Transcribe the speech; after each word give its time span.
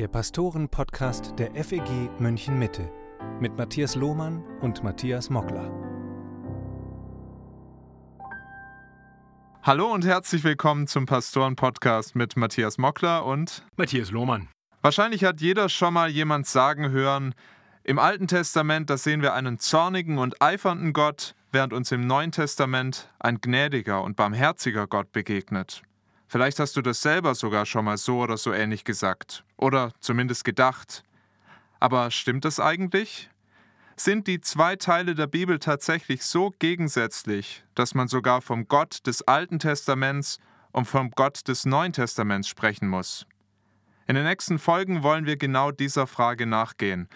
der 0.00 0.08
Pastoren-Podcast 0.08 1.34
der 1.38 1.54
FEG 1.62 2.08
München 2.18 2.58
Mitte 2.58 2.90
mit 3.38 3.58
Matthias 3.58 3.96
Lohmann 3.96 4.42
und 4.62 4.82
Matthias 4.82 5.28
Mockler. 5.28 5.70
Hallo 9.62 9.92
und 9.92 10.06
herzlich 10.06 10.42
willkommen 10.42 10.86
zum 10.86 11.04
Pastoren-Podcast 11.04 12.16
mit 12.16 12.34
Matthias 12.38 12.78
Mockler 12.78 13.26
und 13.26 13.62
Matthias 13.76 14.10
Lohmann. 14.10 14.48
Wahrscheinlich 14.80 15.22
hat 15.24 15.42
jeder 15.42 15.68
schon 15.68 15.92
mal 15.92 16.08
jemand 16.08 16.46
sagen 16.46 16.88
hören, 16.88 17.34
im 17.84 17.98
Alten 17.98 18.26
Testament, 18.26 18.88
da 18.88 18.96
sehen 18.96 19.20
wir 19.20 19.34
einen 19.34 19.58
zornigen 19.58 20.16
und 20.16 20.40
eifernden 20.40 20.94
Gott, 20.94 21.34
während 21.52 21.74
uns 21.74 21.92
im 21.92 22.06
Neuen 22.06 22.32
Testament 22.32 23.10
ein 23.18 23.42
gnädiger 23.42 24.02
und 24.02 24.16
barmherziger 24.16 24.86
Gott 24.86 25.12
begegnet. 25.12 25.82
Vielleicht 26.30 26.60
hast 26.60 26.76
du 26.76 26.80
das 26.80 27.02
selber 27.02 27.34
sogar 27.34 27.66
schon 27.66 27.86
mal 27.86 27.98
so 27.98 28.20
oder 28.20 28.36
so 28.36 28.52
ähnlich 28.52 28.84
gesagt. 28.84 29.42
Oder 29.56 29.90
zumindest 29.98 30.44
gedacht. 30.44 31.02
Aber 31.80 32.12
stimmt 32.12 32.44
das 32.44 32.60
eigentlich? 32.60 33.28
Sind 33.96 34.28
die 34.28 34.40
zwei 34.40 34.76
Teile 34.76 35.16
der 35.16 35.26
Bibel 35.26 35.58
tatsächlich 35.58 36.22
so 36.22 36.54
gegensätzlich, 36.60 37.64
dass 37.74 37.96
man 37.96 38.06
sogar 38.06 38.42
vom 38.42 38.68
Gott 38.68 39.04
des 39.08 39.22
Alten 39.22 39.58
Testaments 39.58 40.38
und 40.70 40.84
vom 40.84 41.10
Gott 41.10 41.48
des 41.48 41.66
Neuen 41.66 41.92
Testaments 41.92 42.46
sprechen 42.46 42.86
muss? 42.86 43.26
In 44.06 44.14
den 44.14 44.22
nächsten 44.22 44.60
Folgen 44.60 45.02
wollen 45.02 45.26
wir 45.26 45.36
genau 45.36 45.72
dieser 45.72 46.06
Frage 46.06 46.46
nachgehen. 46.46 47.08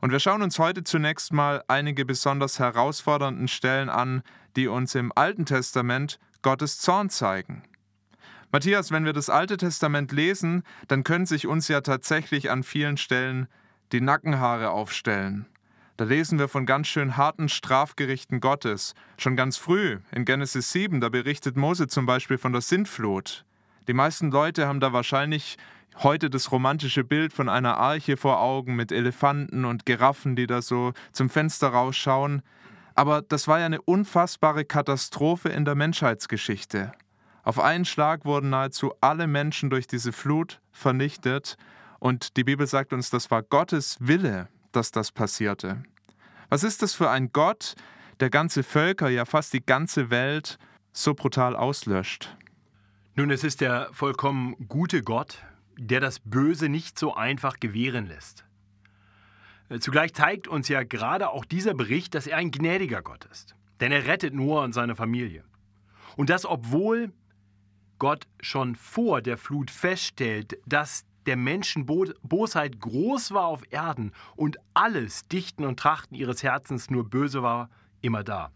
Und 0.00 0.10
wir 0.10 0.18
schauen 0.18 0.42
uns 0.42 0.58
heute 0.58 0.82
zunächst 0.82 1.32
mal 1.32 1.62
einige 1.68 2.04
besonders 2.04 2.58
herausfordernden 2.58 3.46
Stellen 3.46 3.90
an, 3.90 4.24
die 4.56 4.66
uns 4.66 4.96
im 4.96 5.12
Alten 5.14 5.46
Testament 5.46 6.18
Gottes 6.42 6.80
Zorn 6.80 7.10
zeigen. 7.10 7.62
Matthias, 8.52 8.90
wenn 8.90 9.04
wir 9.04 9.12
das 9.12 9.28
Alte 9.28 9.56
Testament 9.56 10.12
lesen, 10.12 10.62
dann 10.88 11.04
können 11.04 11.26
sich 11.26 11.46
uns 11.46 11.68
ja 11.68 11.80
tatsächlich 11.80 12.50
an 12.50 12.62
vielen 12.62 12.96
Stellen 12.96 13.48
die 13.92 14.00
Nackenhaare 14.00 14.70
aufstellen. 14.70 15.46
Da 15.96 16.04
lesen 16.04 16.38
wir 16.38 16.48
von 16.48 16.66
ganz 16.66 16.88
schön 16.88 17.16
harten 17.16 17.48
Strafgerichten 17.48 18.40
Gottes. 18.40 18.94
Schon 19.16 19.34
ganz 19.34 19.56
früh, 19.56 19.98
in 20.12 20.24
Genesis 20.26 20.70
7, 20.72 21.00
da 21.00 21.08
berichtet 21.08 21.56
Mose 21.56 21.88
zum 21.88 22.04
Beispiel 22.04 22.36
von 22.36 22.52
der 22.52 22.60
Sintflut. 22.60 23.44
Die 23.88 23.94
meisten 23.94 24.30
Leute 24.30 24.66
haben 24.66 24.80
da 24.80 24.92
wahrscheinlich 24.92 25.56
heute 26.02 26.28
das 26.28 26.52
romantische 26.52 27.02
Bild 27.02 27.32
von 27.32 27.48
einer 27.48 27.78
Arche 27.78 28.16
vor 28.18 28.40
Augen 28.40 28.76
mit 28.76 28.92
Elefanten 28.92 29.64
und 29.64 29.86
Giraffen, 29.86 30.36
die 30.36 30.46
da 30.46 30.60
so 30.60 30.92
zum 31.12 31.30
Fenster 31.30 31.68
rausschauen. 31.68 32.42
Aber 32.94 33.22
das 33.22 33.48
war 33.48 33.60
ja 33.60 33.66
eine 33.66 33.80
unfassbare 33.80 34.64
Katastrophe 34.64 35.48
in 35.48 35.64
der 35.64 35.74
Menschheitsgeschichte. 35.74 36.92
Auf 37.46 37.60
einen 37.60 37.84
Schlag 37.84 38.24
wurden 38.24 38.50
nahezu 38.50 38.92
alle 39.00 39.28
Menschen 39.28 39.70
durch 39.70 39.86
diese 39.86 40.10
Flut 40.10 40.60
vernichtet 40.72 41.56
und 42.00 42.36
die 42.36 42.42
Bibel 42.42 42.66
sagt 42.66 42.92
uns, 42.92 43.08
das 43.08 43.30
war 43.30 43.44
Gottes 43.44 43.98
Wille, 44.00 44.48
dass 44.72 44.90
das 44.90 45.12
passierte. 45.12 45.84
Was 46.48 46.64
ist 46.64 46.82
das 46.82 46.94
für 46.94 47.08
ein 47.08 47.30
Gott, 47.32 47.76
der 48.18 48.30
ganze 48.30 48.64
Völker, 48.64 49.08
ja 49.10 49.24
fast 49.24 49.52
die 49.52 49.64
ganze 49.64 50.10
Welt 50.10 50.58
so 50.92 51.14
brutal 51.14 51.54
auslöscht? 51.54 52.36
Nun, 53.14 53.30
es 53.30 53.44
ist 53.44 53.60
der 53.60 53.90
vollkommen 53.92 54.56
gute 54.66 55.04
Gott, 55.04 55.44
der 55.78 56.00
das 56.00 56.18
Böse 56.18 56.68
nicht 56.68 56.98
so 56.98 57.14
einfach 57.14 57.60
gewähren 57.60 58.08
lässt. 58.08 58.44
Zugleich 59.78 60.14
zeigt 60.14 60.48
uns 60.48 60.66
ja 60.66 60.82
gerade 60.82 61.30
auch 61.30 61.44
dieser 61.44 61.74
Bericht, 61.74 62.16
dass 62.16 62.26
er 62.26 62.38
ein 62.38 62.50
gnädiger 62.50 63.02
Gott 63.02 63.24
ist. 63.26 63.54
Denn 63.78 63.92
er 63.92 64.08
rettet 64.08 64.34
Noah 64.34 64.64
und 64.64 64.72
seine 64.72 64.96
Familie. 64.96 65.44
Und 66.16 66.28
das, 66.28 66.44
obwohl 66.44 67.12
Gott 67.98 68.26
schon 68.40 68.76
vor 68.76 69.22
der 69.22 69.38
Flut 69.38 69.70
feststellt, 69.70 70.58
dass 70.66 71.04
der 71.26 71.36
Menschen 71.36 71.86
Bosheit 71.86 72.80
groß 72.80 73.32
war 73.32 73.46
auf 73.46 73.62
Erden 73.70 74.12
und 74.36 74.58
alles 74.74 75.26
Dichten 75.28 75.64
und 75.64 75.78
Trachten 75.78 76.14
ihres 76.16 76.42
Herzens 76.42 76.88
nur 76.90 77.08
böse 77.08 77.42
war, 77.42 77.68
immer 78.00 78.22
da. 78.22 78.52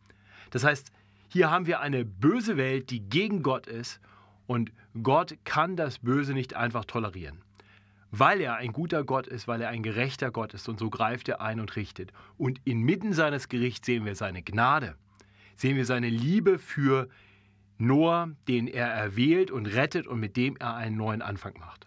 Das 0.51 0.65
heißt, 0.65 0.93
hier 1.29 1.51
haben 1.51 1.67
wir 1.67 1.81
eine 1.81 2.05
böse 2.05 2.57
Welt, 2.57 2.91
die 2.91 3.01
gegen 3.01 3.43
Gott 3.43 3.67
ist 3.67 4.01
und 4.47 4.73
Gott 5.03 5.37
kann 5.45 5.77
das 5.77 5.99
Böse 5.99 6.33
nicht 6.33 6.55
einfach 6.55 6.85
tolerieren. 6.85 7.43
Weil 8.13 8.41
er 8.41 8.57
ein 8.57 8.73
guter 8.73 9.05
Gott 9.05 9.29
ist, 9.29 9.47
weil 9.47 9.61
er 9.61 9.69
ein 9.69 9.85
gerechter 9.85 10.33
Gott 10.33 10.55
ist 10.55 10.69
und 10.69 10.81
so 10.81 10.91
greift 10.91 11.29
er 11.29 11.41
ein 11.41 11.61
und 11.61 11.77
richtet. 11.77 12.13
Und 12.37 12.61
inmitten 12.65 13.13
seines 13.13 13.49
Gerichts 13.49 13.87
sehen 13.87 14.05
wir 14.05 14.17
seine 14.17 14.43
Gnade, 14.43 14.97
sehen 15.55 15.77
wir 15.77 15.87
seine 15.87 16.09
Liebe 16.09 16.59
für 16.59 17.05
die 17.05 17.30
Noah, 17.81 18.29
den 18.47 18.67
er 18.67 18.89
erwählt 18.89 19.51
und 19.51 19.67
rettet 19.67 20.07
und 20.07 20.21
mit 20.21 20.37
dem 20.37 20.57
er 20.57 20.77
einen 20.77 20.97
neuen 20.97 21.23
Anfang 21.23 21.55
macht. 21.59 21.87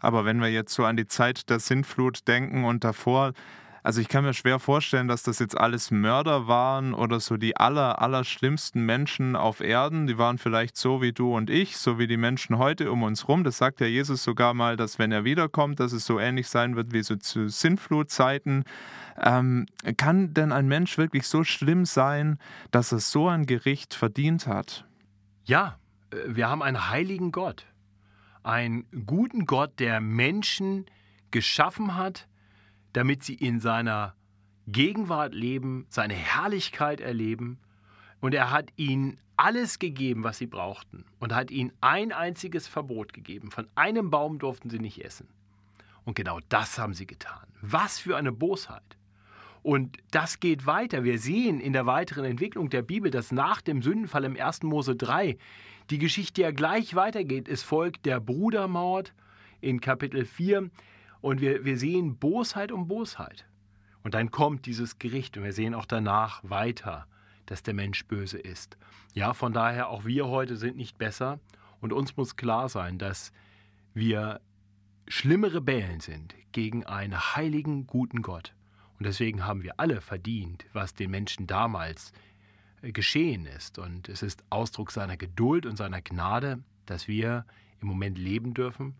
Aber 0.00 0.24
wenn 0.24 0.40
wir 0.40 0.50
jetzt 0.50 0.74
so 0.74 0.84
an 0.84 0.96
die 0.96 1.06
Zeit 1.06 1.48
der 1.48 1.60
Sintflut 1.60 2.28
denken 2.28 2.64
und 2.64 2.84
davor, 2.84 3.32
also 3.84 4.00
ich 4.00 4.08
kann 4.08 4.24
mir 4.24 4.32
schwer 4.32 4.58
vorstellen, 4.58 5.08
dass 5.08 5.22
das 5.22 5.38
jetzt 5.40 5.58
alles 5.58 5.90
Mörder 5.90 6.48
waren 6.48 6.94
oder 6.94 7.20
so 7.20 7.36
die 7.36 7.58
aller, 7.58 8.00
aller 8.00 8.24
schlimmsten 8.24 8.86
Menschen 8.86 9.36
auf 9.36 9.60
Erden. 9.60 10.06
Die 10.06 10.16
waren 10.16 10.38
vielleicht 10.38 10.78
so 10.78 11.02
wie 11.02 11.12
du 11.12 11.36
und 11.36 11.50
ich, 11.50 11.76
so 11.76 11.98
wie 11.98 12.06
die 12.06 12.16
Menschen 12.16 12.56
heute 12.56 12.90
um 12.90 13.02
uns 13.02 13.28
rum. 13.28 13.44
Das 13.44 13.58
sagt 13.58 13.82
ja 13.82 13.86
Jesus 13.86 14.24
sogar 14.24 14.54
mal, 14.54 14.78
dass 14.78 14.98
wenn 14.98 15.12
er 15.12 15.24
wiederkommt, 15.24 15.80
dass 15.80 15.92
es 15.92 16.06
so 16.06 16.18
ähnlich 16.18 16.48
sein 16.48 16.76
wird 16.76 16.94
wie 16.94 17.02
so 17.02 17.16
zu 17.16 17.50
Sintflutzeiten. 17.50 18.64
Ähm, 19.22 19.66
kann 19.98 20.32
denn 20.32 20.50
ein 20.50 20.66
Mensch 20.66 20.96
wirklich 20.96 21.28
so 21.28 21.44
schlimm 21.44 21.84
sein, 21.84 22.38
dass 22.70 22.90
er 22.90 23.00
so 23.00 23.28
ein 23.28 23.44
Gericht 23.44 23.92
verdient 23.92 24.46
hat? 24.46 24.86
Ja, 25.44 25.78
äh, 26.10 26.16
wir 26.28 26.48
haben 26.48 26.62
einen 26.62 26.88
heiligen 26.88 27.32
Gott. 27.32 27.66
Einen 28.44 28.86
guten 29.04 29.44
Gott, 29.44 29.78
der 29.78 30.00
Menschen 30.00 30.86
geschaffen 31.30 31.96
hat, 31.96 32.28
damit 32.94 33.22
sie 33.22 33.34
in 33.34 33.60
seiner 33.60 34.14
Gegenwart 34.66 35.34
leben, 35.34 35.86
seine 35.90 36.14
Herrlichkeit 36.14 37.00
erleben. 37.00 37.58
Und 38.20 38.34
er 38.34 38.50
hat 38.50 38.72
ihnen 38.76 39.18
alles 39.36 39.78
gegeben, 39.78 40.24
was 40.24 40.38
sie 40.38 40.46
brauchten. 40.46 41.04
Und 41.18 41.34
hat 41.34 41.50
ihnen 41.50 41.72
ein 41.82 42.12
einziges 42.12 42.66
Verbot 42.66 43.12
gegeben. 43.12 43.50
Von 43.50 43.68
einem 43.74 44.10
Baum 44.10 44.38
durften 44.38 44.70
sie 44.70 44.78
nicht 44.78 45.04
essen. 45.04 45.28
Und 46.04 46.14
genau 46.14 46.38
das 46.48 46.78
haben 46.78 46.94
sie 46.94 47.06
getan. 47.06 47.46
Was 47.60 47.98
für 47.98 48.16
eine 48.16 48.32
Bosheit. 48.32 48.96
Und 49.62 49.96
das 50.10 50.40
geht 50.40 50.66
weiter. 50.66 51.04
Wir 51.04 51.18
sehen 51.18 51.60
in 51.60 51.72
der 51.72 51.86
weiteren 51.86 52.24
Entwicklung 52.24 52.70
der 52.70 52.82
Bibel, 52.82 53.10
dass 53.10 53.32
nach 53.32 53.60
dem 53.60 53.82
Sündenfall 53.82 54.24
im 54.24 54.38
1. 54.38 54.62
Mose 54.62 54.94
3 54.94 55.36
die 55.90 55.98
Geschichte 55.98 56.42
ja 56.42 56.50
gleich 56.50 56.94
weitergeht. 56.94 57.48
Es 57.48 57.62
folgt 57.62 58.06
der 58.06 58.20
Brudermord 58.20 59.14
in 59.60 59.80
Kapitel 59.80 60.24
4. 60.26 60.70
Und 61.24 61.40
wir, 61.40 61.64
wir 61.64 61.78
sehen 61.78 62.18
Bosheit 62.18 62.70
um 62.70 62.86
Bosheit. 62.86 63.46
Und 64.02 64.12
dann 64.12 64.30
kommt 64.30 64.66
dieses 64.66 64.98
Gericht 64.98 65.38
und 65.38 65.44
wir 65.44 65.54
sehen 65.54 65.72
auch 65.72 65.86
danach 65.86 66.42
weiter, 66.44 67.06
dass 67.46 67.62
der 67.62 67.72
Mensch 67.72 68.04
böse 68.04 68.36
ist. 68.36 68.76
Ja, 69.14 69.32
von 69.32 69.54
daher, 69.54 69.88
auch 69.88 70.04
wir 70.04 70.28
heute 70.28 70.58
sind 70.58 70.76
nicht 70.76 70.98
besser 70.98 71.40
und 71.80 71.94
uns 71.94 72.18
muss 72.18 72.36
klar 72.36 72.68
sein, 72.68 72.98
dass 72.98 73.32
wir 73.94 74.42
schlimme 75.08 75.54
Rebellen 75.54 76.00
sind 76.00 76.34
gegen 76.52 76.84
einen 76.84 77.18
heiligen, 77.18 77.86
guten 77.86 78.20
Gott. 78.20 78.52
Und 78.98 79.06
deswegen 79.06 79.46
haben 79.46 79.62
wir 79.62 79.80
alle 79.80 80.02
verdient, 80.02 80.66
was 80.74 80.92
den 80.92 81.10
Menschen 81.10 81.46
damals 81.46 82.12
äh, 82.82 82.92
geschehen 82.92 83.46
ist. 83.46 83.78
Und 83.78 84.10
es 84.10 84.22
ist 84.22 84.44
Ausdruck 84.50 84.90
seiner 84.90 85.16
Geduld 85.16 85.64
und 85.64 85.78
seiner 85.78 86.02
Gnade, 86.02 86.62
dass 86.84 87.08
wir 87.08 87.46
im 87.80 87.88
Moment 87.88 88.18
leben 88.18 88.52
dürfen 88.52 88.94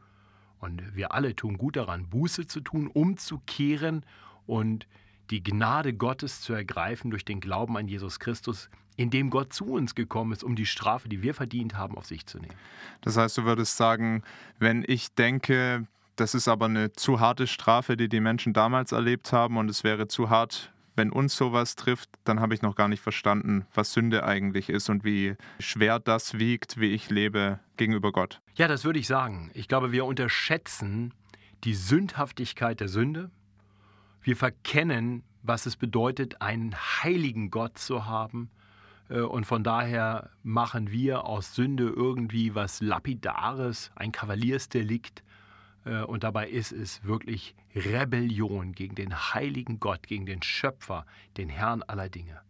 und 0.64 0.96
wir 0.96 1.12
alle 1.12 1.36
tun 1.36 1.58
gut 1.58 1.76
daran, 1.76 2.08
Buße 2.08 2.46
zu 2.46 2.60
tun, 2.60 2.88
umzukehren 2.88 4.04
und 4.46 4.86
die 5.30 5.42
Gnade 5.42 5.94
Gottes 5.94 6.40
zu 6.40 6.52
ergreifen 6.52 7.10
durch 7.10 7.24
den 7.24 7.40
Glauben 7.40 7.76
an 7.76 7.86
Jesus 7.86 8.18
Christus, 8.18 8.68
in 8.96 9.10
dem 9.10 9.30
Gott 9.30 9.52
zu 9.52 9.66
uns 9.66 9.94
gekommen 9.94 10.32
ist, 10.32 10.44
um 10.44 10.56
die 10.56 10.66
Strafe, 10.66 11.08
die 11.08 11.22
wir 11.22 11.34
verdient 11.34 11.76
haben, 11.76 11.96
auf 11.96 12.06
sich 12.06 12.26
zu 12.26 12.38
nehmen. 12.38 12.54
Das 13.00 13.16
heißt, 13.16 13.38
du 13.38 13.44
würdest 13.44 13.76
sagen, 13.76 14.22
wenn 14.58 14.84
ich 14.86 15.14
denke, 15.14 15.86
das 16.16 16.34
ist 16.34 16.48
aber 16.48 16.66
eine 16.66 16.92
zu 16.92 17.20
harte 17.20 17.46
Strafe, 17.46 17.96
die 17.96 18.08
die 18.08 18.20
Menschen 18.20 18.52
damals 18.52 18.92
erlebt 18.92 19.32
haben 19.32 19.56
und 19.56 19.68
es 19.68 19.84
wäre 19.84 20.08
zu 20.08 20.30
hart 20.30 20.72
wenn 20.96 21.10
uns 21.10 21.36
sowas 21.36 21.76
trifft, 21.76 22.10
dann 22.24 22.40
habe 22.40 22.54
ich 22.54 22.62
noch 22.62 22.76
gar 22.76 22.88
nicht 22.88 23.02
verstanden, 23.02 23.66
was 23.74 23.92
Sünde 23.92 24.24
eigentlich 24.24 24.68
ist 24.68 24.88
und 24.88 25.04
wie 25.04 25.36
schwer 25.58 25.98
das 25.98 26.38
wiegt, 26.38 26.78
wie 26.78 26.90
ich 26.90 27.10
lebe 27.10 27.58
gegenüber 27.76 28.12
Gott. 28.12 28.40
Ja, 28.54 28.68
das 28.68 28.84
würde 28.84 28.98
ich 28.98 29.06
sagen. 29.06 29.50
Ich 29.54 29.68
glaube, 29.68 29.92
wir 29.92 30.04
unterschätzen 30.04 31.12
die 31.64 31.74
Sündhaftigkeit 31.74 32.80
der 32.80 32.88
Sünde. 32.88 33.30
Wir 34.22 34.36
verkennen, 34.36 35.22
was 35.42 35.66
es 35.66 35.76
bedeutet, 35.76 36.40
einen 36.40 36.74
heiligen 36.74 37.50
Gott 37.50 37.78
zu 37.78 38.06
haben. 38.06 38.50
Äh, 39.08 39.20
und 39.20 39.44
von 39.44 39.64
daher 39.64 40.30
machen 40.42 40.90
wir 40.90 41.24
aus 41.24 41.54
Sünde 41.54 41.88
irgendwie 41.88 42.54
was 42.54 42.80
Lapidares, 42.80 43.90
ein 43.96 44.12
Kavaliersdelikt 44.12 45.22
und 46.06 46.24
dabei 46.24 46.48
ist 46.48 46.72
es 46.72 47.04
wirklich 47.04 47.54
Rebellion 47.74 48.72
gegen 48.72 48.94
den 48.94 49.14
heiligen 49.14 49.80
Gott, 49.80 50.06
gegen 50.06 50.26
den 50.26 50.42
Schöpfer, 50.42 51.04
den 51.36 51.48
Herrn 51.48 51.82
aller 51.82 52.08
Dinge. 52.08 52.40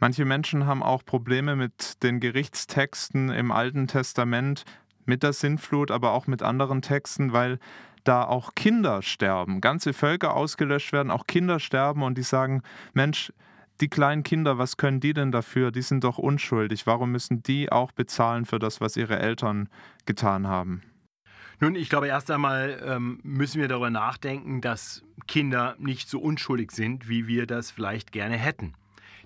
Manche 0.00 0.24
Menschen 0.24 0.66
haben 0.66 0.82
auch 0.82 1.04
Probleme 1.04 1.56
mit 1.56 2.02
den 2.02 2.20
Gerichtstexten 2.20 3.30
im 3.30 3.52
Alten 3.52 3.86
Testament, 3.86 4.64
mit 5.04 5.22
der 5.22 5.32
Sintflut, 5.32 5.90
aber 5.90 6.12
auch 6.12 6.26
mit 6.26 6.42
anderen 6.42 6.82
Texten, 6.82 7.32
weil 7.32 7.58
da 8.04 8.24
auch 8.24 8.54
Kinder 8.54 9.02
sterben, 9.02 9.60
ganze 9.60 9.92
Völker 9.92 10.34
ausgelöscht 10.34 10.92
werden, 10.92 11.10
auch 11.10 11.26
Kinder 11.26 11.60
sterben 11.60 12.02
und 12.02 12.18
die 12.18 12.22
sagen, 12.22 12.62
Mensch, 12.94 13.32
die 13.80 13.88
kleinen 13.88 14.22
Kinder, 14.22 14.58
was 14.58 14.76
können 14.76 15.00
die 15.00 15.12
denn 15.12 15.32
dafür? 15.32 15.72
Die 15.72 15.82
sind 15.82 16.04
doch 16.04 16.18
unschuldig. 16.18 16.86
Warum 16.86 17.12
müssen 17.12 17.42
die 17.42 17.72
auch 17.72 17.92
bezahlen 17.92 18.44
für 18.44 18.58
das, 18.58 18.80
was 18.80 18.96
ihre 18.96 19.18
Eltern 19.18 19.68
getan 20.04 20.46
haben? 20.46 20.82
Nun, 21.62 21.76
ich 21.76 21.88
glaube, 21.88 22.08
erst 22.08 22.28
einmal 22.32 22.82
ähm, 22.84 23.20
müssen 23.22 23.60
wir 23.60 23.68
darüber 23.68 23.88
nachdenken, 23.88 24.60
dass 24.60 25.04
Kinder 25.28 25.76
nicht 25.78 26.08
so 26.08 26.18
unschuldig 26.18 26.72
sind, 26.72 27.08
wie 27.08 27.28
wir 27.28 27.46
das 27.46 27.70
vielleicht 27.70 28.10
gerne 28.10 28.36
hätten. 28.36 28.74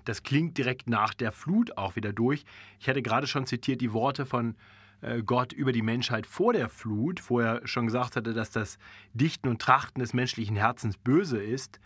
Das 0.05 0.21
klingt 0.21 0.55
direkt 0.55 0.87
nach 0.87 1.15
der 1.15 1.31
Flut 1.31 1.75
auch 1.79 1.95
wieder 1.95 2.13
durch. 2.13 2.45
Ich 2.79 2.87
hatte 2.87 3.01
gerade 3.01 3.25
schon 3.25 3.47
zitiert 3.47 3.81
die 3.81 3.91
Worte 3.91 4.27
von 4.27 4.55
äh, 5.01 5.23
Gott 5.23 5.51
über 5.51 5.71
die 5.71 5.81
Menschheit 5.81 6.27
vor 6.27 6.53
der 6.53 6.69
Flut, 6.69 7.27
wo 7.31 7.39
er 7.39 7.67
schon 7.67 7.87
gesagt 7.87 8.15
hatte, 8.15 8.35
dass 8.35 8.51
das 8.51 8.77
Dichten 9.15 9.47
und 9.47 9.59
Trachten 9.59 9.99
des 9.99 10.13
menschlichen 10.13 10.57
Herzens 10.57 10.95
böse 10.95 11.41
ist. 11.41 11.79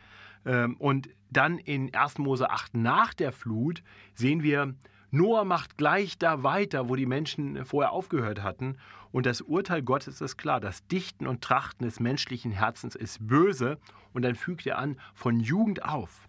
Ähm, 0.46 0.76
und 0.80 1.08
dann 1.30 1.60
in 1.60 1.96
1. 1.96 2.18
Mose 2.18 2.50
8 2.50 2.76
nach 2.76 3.14
der 3.14 3.32
Flut 3.32 3.84
sehen 4.16 4.44
wir, 4.44 4.76
Noah 5.12 5.44
macht 5.44 5.78
gleich 5.78 6.18
da 6.18 6.44
weiter, 6.44 6.88
wo 6.90 6.96
die 6.96 7.06
Menschen 7.06 7.66
vorher 7.66 7.92
aufgehört 7.92 8.42
hatten. 8.42 8.78
Und 9.12 9.26
das 9.26 9.42
Urteil 9.42 9.84
Gottes 9.84 10.22
ist 10.22 10.38
klar, 10.38 10.62
das 10.62 10.88
Dichten 10.88 11.28
und 11.28 11.42
Trachten 11.42 11.86
des 11.86 12.00
menschlichen 12.00 12.52
Herzens 12.52 12.96
ist 12.96 13.28
böse. 13.28 13.78
Und 14.14 14.24
dann 14.24 14.36
fügt 14.36 14.66
er 14.66 14.78
an, 14.78 14.98
von 15.14 15.40
Jugend 15.40 15.84
auf. 15.84 16.28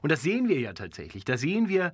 Und 0.00 0.12
das 0.12 0.22
sehen 0.22 0.48
wir 0.48 0.60
ja 0.60 0.72
tatsächlich. 0.74 1.24
Da 1.24 1.36
sehen 1.36 1.68
wir, 1.68 1.92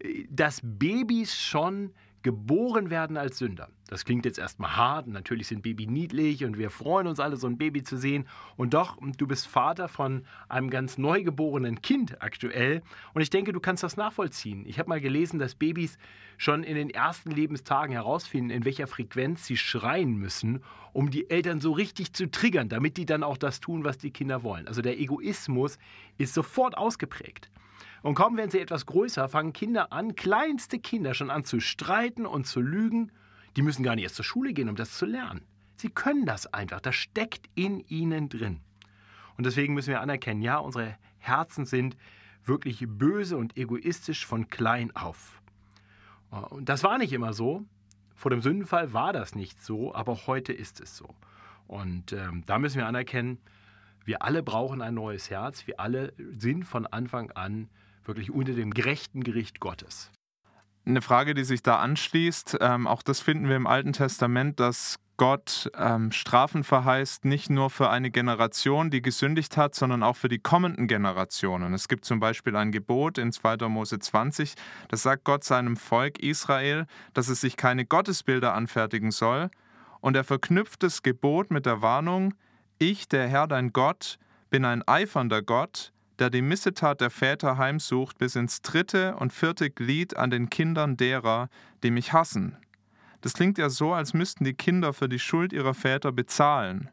äh, 0.00 0.26
dass 0.28 0.60
Babys 0.62 1.34
schon 1.40 1.92
geboren 2.22 2.90
werden 2.90 3.16
als 3.16 3.38
Sünder. 3.38 3.68
Das 3.88 4.04
klingt 4.04 4.24
jetzt 4.24 4.38
erstmal 4.38 4.76
hart, 4.76 5.06
natürlich 5.06 5.48
sind 5.48 5.62
Baby 5.62 5.86
niedlich 5.86 6.44
und 6.44 6.56
wir 6.56 6.70
freuen 6.70 7.06
uns 7.06 7.20
alle, 7.20 7.36
so 7.36 7.46
ein 7.46 7.58
Baby 7.58 7.82
zu 7.82 7.96
sehen. 7.96 8.26
Und 8.56 8.74
doch, 8.74 8.96
du 9.18 9.26
bist 9.26 9.46
Vater 9.46 9.88
von 9.88 10.24
einem 10.48 10.70
ganz 10.70 10.98
neugeborenen 10.98 11.82
Kind 11.82 12.22
aktuell. 12.22 12.82
Und 13.12 13.20
ich 13.20 13.30
denke, 13.30 13.52
du 13.52 13.60
kannst 13.60 13.82
das 13.82 13.96
nachvollziehen. 13.96 14.64
Ich 14.66 14.78
habe 14.78 14.88
mal 14.88 15.00
gelesen, 15.00 15.38
dass 15.38 15.54
Babys 15.54 15.98
schon 16.38 16.64
in 16.64 16.74
den 16.74 16.90
ersten 16.90 17.30
Lebenstagen 17.30 17.92
herausfinden, 17.92 18.50
in 18.50 18.64
welcher 18.64 18.86
Frequenz 18.86 19.46
sie 19.46 19.56
schreien 19.56 20.16
müssen, 20.16 20.62
um 20.92 21.10
die 21.10 21.28
Eltern 21.28 21.60
so 21.60 21.72
richtig 21.72 22.12
zu 22.14 22.30
triggern, 22.30 22.68
damit 22.68 22.96
die 22.96 23.06
dann 23.06 23.22
auch 23.22 23.36
das 23.36 23.60
tun, 23.60 23.84
was 23.84 23.98
die 23.98 24.10
Kinder 24.10 24.42
wollen. 24.42 24.66
Also 24.68 24.82
der 24.82 24.98
Egoismus 24.98 25.78
ist 26.18 26.34
sofort 26.34 26.76
ausgeprägt. 26.76 27.50
Und 28.02 28.14
kaum 28.14 28.36
werden 28.36 28.50
sie 28.50 28.60
etwas 28.60 28.86
größer, 28.86 29.28
fangen 29.28 29.52
Kinder 29.52 29.92
an, 29.92 30.16
kleinste 30.16 30.78
Kinder 30.78 31.14
schon 31.14 31.30
an 31.30 31.44
zu 31.44 31.60
streiten 31.60 32.26
und 32.26 32.46
zu 32.46 32.60
lügen. 32.60 33.12
Die 33.56 33.62
müssen 33.62 33.82
gar 33.82 33.94
nicht 33.94 34.04
erst 34.04 34.16
zur 34.16 34.24
Schule 34.24 34.52
gehen, 34.52 34.68
um 34.68 34.76
das 34.76 34.96
zu 34.98 35.06
lernen. 35.06 35.42
Sie 35.76 35.88
können 35.88 36.26
das 36.26 36.52
einfach. 36.52 36.80
Das 36.80 36.96
steckt 36.96 37.48
in 37.54 37.80
ihnen 37.80 38.28
drin. 38.28 38.60
Und 39.36 39.46
deswegen 39.46 39.74
müssen 39.74 39.90
wir 39.90 40.00
anerkennen, 40.00 40.42
ja, 40.42 40.58
unsere 40.58 40.96
Herzen 41.18 41.64
sind 41.64 41.96
wirklich 42.44 42.84
böse 42.88 43.36
und 43.36 43.56
egoistisch 43.56 44.26
von 44.26 44.48
klein 44.48 44.94
auf. 44.96 45.40
Und 46.30 46.68
das 46.68 46.82
war 46.82 46.98
nicht 46.98 47.12
immer 47.12 47.32
so. 47.32 47.64
Vor 48.14 48.30
dem 48.30 48.40
Sündenfall 48.40 48.92
war 48.92 49.12
das 49.12 49.34
nicht 49.34 49.62
so, 49.62 49.94
aber 49.94 50.26
heute 50.26 50.52
ist 50.52 50.80
es 50.80 50.96
so. 50.96 51.14
Und 51.66 52.12
ähm, 52.12 52.42
da 52.46 52.58
müssen 52.58 52.78
wir 52.78 52.86
anerkennen, 52.86 53.38
wir 54.04 54.22
alle 54.22 54.42
brauchen 54.42 54.82
ein 54.82 54.94
neues 54.94 55.30
Herz. 55.30 55.66
Wir 55.66 55.78
alle 55.78 56.12
sind 56.18 56.64
von 56.64 56.86
Anfang 56.86 57.30
an 57.32 57.68
wirklich 58.06 58.30
unter 58.30 58.52
dem 58.52 58.72
gerechten 58.72 59.22
Gericht 59.22 59.60
Gottes. 59.60 60.10
Eine 60.84 61.02
Frage, 61.02 61.34
die 61.34 61.44
sich 61.44 61.62
da 61.62 61.76
anschließt, 61.76 62.58
ähm, 62.60 62.86
auch 62.86 63.02
das 63.02 63.20
finden 63.20 63.48
wir 63.48 63.54
im 63.54 63.68
Alten 63.68 63.92
Testament, 63.92 64.58
dass 64.58 64.98
Gott 65.16 65.70
ähm, 65.76 66.10
Strafen 66.10 66.64
verheißt, 66.64 67.24
nicht 67.24 67.48
nur 67.48 67.70
für 67.70 67.90
eine 67.90 68.10
Generation, 68.10 68.90
die 68.90 69.02
gesündigt 69.02 69.56
hat, 69.56 69.76
sondern 69.76 70.02
auch 70.02 70.16
für 70.16 70.28
die 70.28 70.40
kommenden 70.40 70.88
Generationen. 70.88 71.74
Es 71.74 71.86
gibt 71.86 72.04
zum 72.04 72.18
Beispiel 72.18 72.56
ein 72.56 72.72
Gebot 72.72 73.18
in 73.18 73.30
2. 73.30 73.68
Mose 73.68 74.00
20, 74.00 74.54
das 74.88 75.02
sagt 75.02 75.22
Gott 75.22 75.44
seinem 75.44 75.76
Volk 75.76 76.18
Israel, 76.18 76.86
dass 77.14 77.28
es 77.28 77.40
sich 77.40 77.56
keine 77.56 77.84
Gottesbilder 77.84 78.54
anfertigen 78.54 79.12
soll. 79.12 79.50
Und 80.00 80.16
er 80.16 80.24
verknüpft 80.24 80.82
das 80.82 81.04
Gebot 81.04 81.52
mit 81.52 81.66
der 81.66 81.82
Warnung, 81.82 82.34
ich, 82.78 83.06
der 83.06 83.28
Herr 83.28 83.46
dein 83.46 83.72
Gott, 83.72 84.18
bin 84.50 84.64
ein 84.64 84.82
eifernder 84.88 85.42
Gott, 85.42 85.92
der 86.18 86.30
die 86.30 86.42
Missetat 86.42 87.00
der 87.00 87.10
Väter 87.10 87.58
heimsucht 87.58 88.18
bis 88.18 88.36
ins 88.36 88.62
dritte 88.62 89.16
und 89.16 89.32
vierte 89.32 89.70
Glied 89.70 90.16
an 90.16 90.30
den 90.30 90.50
Kindern 90.50 90.96
derer, 90.96 91.48
die 91.82 91.90
mich 91.90 92.12
hassen. 92.12 92.56
Das 93.20 93.34
klingt 93.34 93.58
ja 93.58 93.70
so, 93.70 93.92
als 93.92 94.14
müssten 94.14 94.44
die 94.44 94.54
Kinder 94.54 94.92
für 94.92 95.08
die 95.08 95.18
Schuld 95.18 95.52
ihrer 95.52 95.74
Väter 95.74 96.12
bezahlen. 96.12 96.90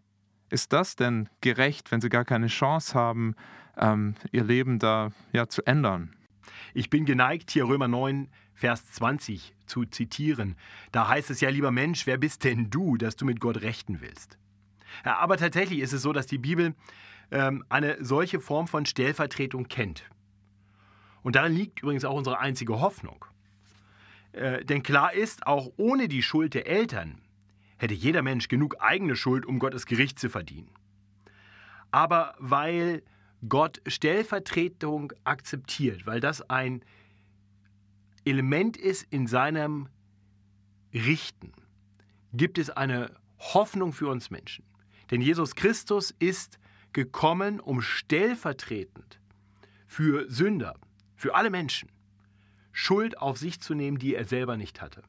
Ist 0.49 0.73
das 0.73 0.95
denn 0.95 1.29
gerecht, 1.41 1.91
wenn 1.91 2.01
sie 2.01 2.09
gar 2.09 2.25
keine 2.25 2.47
Chance 2.47 2.93
haben, 2.93 3.35
ähm, 3.77 4.15
ihr 4.31 4.43
Leben 4.43 4.79
da 4.79 5.11
ja, 5.31 5.47
zu 5.47 5.63
ändern? 5.65 6.15
Ich 6.73 6.89
bin 6.89 7.05
geneigt, 7.05 7.51
hier 7.51 7.65
Römer 7.67 7.87
9, 7.87 8.29
Vers 8.53 8.91
20 8.91 9.55
zu 9.65 9.85
zitieren. 9.85 10.55
Da 10.91 11.07
heißt 11.07 11.29
es 11.29 11.41
ja, 11.41 11.49
lieber 11.49 11.71
Mensch, 11.71 12.05
wer 12.05 12.17
bist 12.17 12.43
denn 12.43 12.69
du, 12.69 12.97
dass 12.97 13.15
du 13.15 13.25
mit 13.25 13.39
Gott 13.39 13.61
rechten 13.61 14.01
willst? 14.01 14.37
Ja, 15.05 15.17
aber 15.17 15.37
tatsächlich 15.37 15.79
ist 15.79 15.93
es 15.93 16.01
so, 16.01 16.13
dass 16.13 16.27
die 16.27 16.37
Bibel 16.37 16.75
ähm, 17.31 17.63
eine 17.69 18.03
solche 18.03 18.39
Form 18.39 18.67
von 18.67 18.85
Stellvertretung 18.85 19.67
kennt. 19.67 20.03
Und 21.21 21.35
darin 21.35 21.53
liegt 21.53 21.81
übrigens 21.81 22.05
auch 22.05 22.15
unsere 22.15 22.39
einzige 22.39 22.79
Hoffnung. 22.79 23.25
Äh, 24.31 24.63
denn 24.65 24.83
klar 24.83 25.13
ist, 25.13 25.45
auch 25.47 25.71
ohne 25.77 26.07
die 26.07 26.23
Schuld 26.23 26.53
der 26.53 26.67
Eltern 26.67 27.21
hätte 27.77 27.93
jeder 27.93 28.21
Mensch 28.21 28.47
genug 28.47 28.75
eigene 28.79 29.15
Schuld, 29.15 29.45
um 29.45 29.59
Gottes 29.59 29.85
Gericht 29.85 30.19
zu 30.19 30.29
verdienen. 30.29 30.69
Aber 31.91 32.35
weil 32.39 33.03
Gott 33.47 33.81
Stellvertretung 33.87 35.13
akzeptiert, 35.23 36.05
weil 36.05 36.19
das 36.19 36.47
ein 36.49 36.83
Element 38.25 38.77
ist 38.77 39.07
in 39.09 39.27
seinem 39.27 39.87
Richten, 40.93 41.53
gibt 42.33 42.57
es 42.57 42.69
eine 42.69 43.11
Hoffnung 43.39 43.93
für 43.93 44.07
uns 44.09 44.29
Menschen. 44.29 44.65
Denn 45.09 45.21
Jesus 45.21 45.55
Christus 45.55 46.13
ist 46.19 46.59
gekommen, 46.93 47.59
um 47.59 47.81
stellvertretend 47.81 49.19
für 49.87 50.29
Sünder, 50.29 50.75
für 51.15 51.35
alle 51.35 51.49
Menschen, 51.49 51.89
Schuld 52.71 53.17
auf 53.17 53.37
sich 53.37 53.59
zu 53.59 53.73
nehmen, 53.73 53.97
die 53.97 54.15
er 54.15 54.25
selber 54.25 54.55
nicht 54.57 54.81
hatte. 54.81 55.03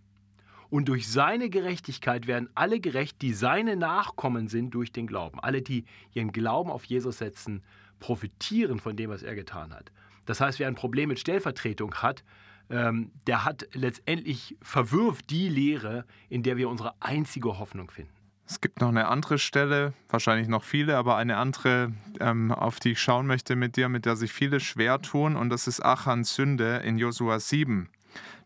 Und 0.70 0.88
durch 0.88 1.08
seine 1.08 1.50
Gerechtigkeit 1.50 2.26
werden 2.26 2.48
alle 2.54 2.80
gerecht, 2.80 3.22
die 3.22 3.32
seine 3.32 3.76
Nachkommen 3.76 4.48
sind 4.48 4.70
durch 4.70 4.92
den 4.92 5.06
Glauben. 5.06 5.40
Alle, 5.40 5.62
die 5.62 5.84
ihren 6.14 6.32
Glauben 6.32 6.70
auf 6.70 6.84
Jesus 6.84 7.18
setzen, 7.18 7.62
profitieren 7.98 8.78
von 8.78 8.96
dem, 8.96 9.10
was 9.10 9.22
er 9.22 9.34
getan 9.34 9.74
hat. 9.74 9.90
Das 10.26 10.40
heißt, 10.40 10.60
wer 10.60 10.68
ein 10.68 10.76
Problem 10.76 11.08
mit 11.08 11.18
Stellvertretung 11.18 11.94
hat, 11.96 12.24
ähm, 12.70 13.10
der 13.26 13.44
hat 13.44 13.68
letztendlich 13.74 14.56
verwirft 14.62 15.30
die 15.30 15.48
Lehre, 15.48 16.04
in 16.28 16.44
der 16.44 16.56
wir 16.56 16.68
unsere 16.68 16.94
einzige 17.00 17.58
Hoffnung 17.58 17.90
finden. 17.90 18.19
Es 18.50 18.60
gibt 18.60 18.80
noch 18.80 18.88
eine 18.88 19.06
andere 19.06 19.38
Stelle, 19.38 19.92
wahrscheinlich 20.08 20.48
noch 20.48 20.64
viele, 20.64 20.96
aber 20.96 21.16
eine 21.16 21.36
andere, 21.36 21.92
ähm, 22.18 22.50
auf 22.50 22.80
die 22.80 22.90
ich 22.90 23.00
schauen 23.00 23.28
möchte 23.28 23.54
mit 23.54 23.76
dir, 23.76 23.88
mit 23.88 24.06
der 24.06 24.16
sich 24.16 24.32
viele 24.32 24.58
schwer 24.58 25.00
tun, 25.00 25.36
und 25.36 25.50
das 25.50 25.68
ist 25.68 25.80
Achans 25.84 26.34
Sünde 26.34 26.78
in 26.78 26.98
Josua 26.98 27.38
7. 27.38 27.88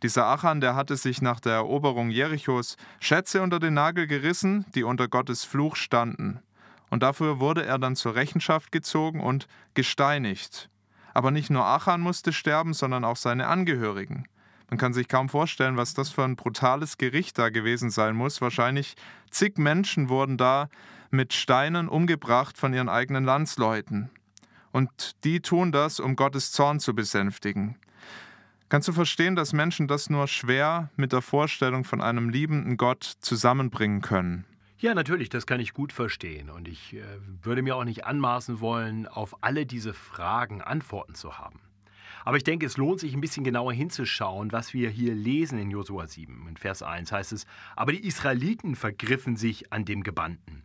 Dieser 0.02 0.26
Achan, 0.26 0.60
der 0.60 0.76
hatte 0.76 0.98
sich 0.98 1.22
nach 1.22 1.40
der 1.40 1.54
Eroberung 1.54 2.10
Jerichos 2.10 2.76
Schätze 3.00 3.40
unter 3.40 3.58
den 3.58 3.72
Nagel 3.72 4.06
gerissen, 4.06 4.66
die 4.74 4.82
unter 4.82 5.08
Gottes 5.08 5.44
Fluch 5.44 5.74
standen. 5.74 6.40
Und 6.90 7.02
dafür 7.02 7.40
wurde 7.40 7.64
er 7.64 7.78
dann 7.78 7.96
zur 7.96 8.14
Rechenschaft 8.14 8.72
gezogen 8.72 9.20
und 9.20 9.48
gesteinigt. 9.72 10.68
Aber 11.14 11.30
nicht 11.30 11.48
nur 11.48 11.64
Achan 11.64 12.02
musste 12.02 12.34
sterben, 12.34 12.74
sondern 12.74 13.06
auch 13.06 13.16
seine 13.16 13.46
Angehörigen. 13.46 14.28
Man 14.70 14.78
kann 14.78 14.92
sich 14.92 15.08
kaum 15.08 15.28
vorstellen, 15.28 15.76
was 15.76 15.94
das 15.94 16.10
für 16.10 16.24
ein 16.24 16.36
brutales 16.36 16.98
Gericht 16.98 17.38
da 17.38 17.50
gewesen 17.50 17.90
sein 17.90 18.16
muss. 18.16 18.40
Wahrscheinlich 18.40 18.94
zig 19.30 19.58
Menschen 19.58 20.08
wurden 20.08 20.36
da 20.36 20.68
mit 21.10 21.32
Steinen 21.32 21.88
umgebracht 21.88 22.58
von 22.58 22.72
ihren 22.72 22.88
eigenen 22.88 23.24
Landsleuten. 23.24 24.10
Und 24.72 25.12
die 25.24 25.40
tun 25.40 25.70
das, 25.70 26.00
um 26.00 26.16
Gottes 26.16 26.50
Zorn 26.50 26.80
zu 26.80 26.94
besänftigen. 26.94 27.76
Kannst 28.68 28.88
du 28.88 28.92
verstehen, 28.92 29.36
dass 29.36 29.52
Menschen 29.52 29.86
das 29.86 30.10
nur 30.10 30.26
schwer 30.26 30.90
mit 30.96 31.12
der 31.12 31.22
Vorstellung 31.22 31.84
von 31.84 32.00
einem 32.00 32.28
liebenden 32.28 32.76
Gott 32.76 33.04
zusammenbringen 33.20 34.00
können? 34.00 34.46
Ja, 34.78 34.94
natürlich, 34.94 35.28
das 35.28 35.46
kann 35.46 35.60
ich 35.60 35.72
gut 35.74 35.92
verstehen. 35.92 36.50
Und 36.50 36.66
ich 36.66 36.94
äh, 36.94 37.04
würde 37.42 37.62
mir 37.62 37.76
auch 37.76 37.84
nicht 37.84 38.04
anmaßen 38.04 38.60
wollen, 38.60 39.06
auf 39.06 39.42
alle 39.42 39.64
diese 39.64 39.94
Fragen 39.94 40.60
Antworten 40.60 41.14
zu 41.14 41.38
haben. 41.38 41.60
Aber 42.24 42.38
ich 42.38 42.44
denke, 42.44 42.66
es 42.66 42.76
lohnt 42.76 43.00
sich 43.00 43.14
ein 43.14 43.20
bisschen 43.20 43.44
genauer 43.44 43.72
hinzuschauen, 43.72 44.50
was 44.50 44.72
wir 44.72 44.88
hier 44.88 45.14
lesen 45.14 45.58
in 45.58 45.70
Josua 45.70 46.06
7. 46.06 46.48
In 46.48 46.56
Vers 46.56 46.82
1 46.82 47.12
heißt 47.12 47.32
es, 47.32 47.46
aber 47.76 47.92
die 47.92 48.06
Israeliten 48.06 48.76
vergriffen 48.76 49.36
sich 49.36 49.72
an 49.72 49.84
dem 49.84 50.02
Gebannten. 50.02 50.62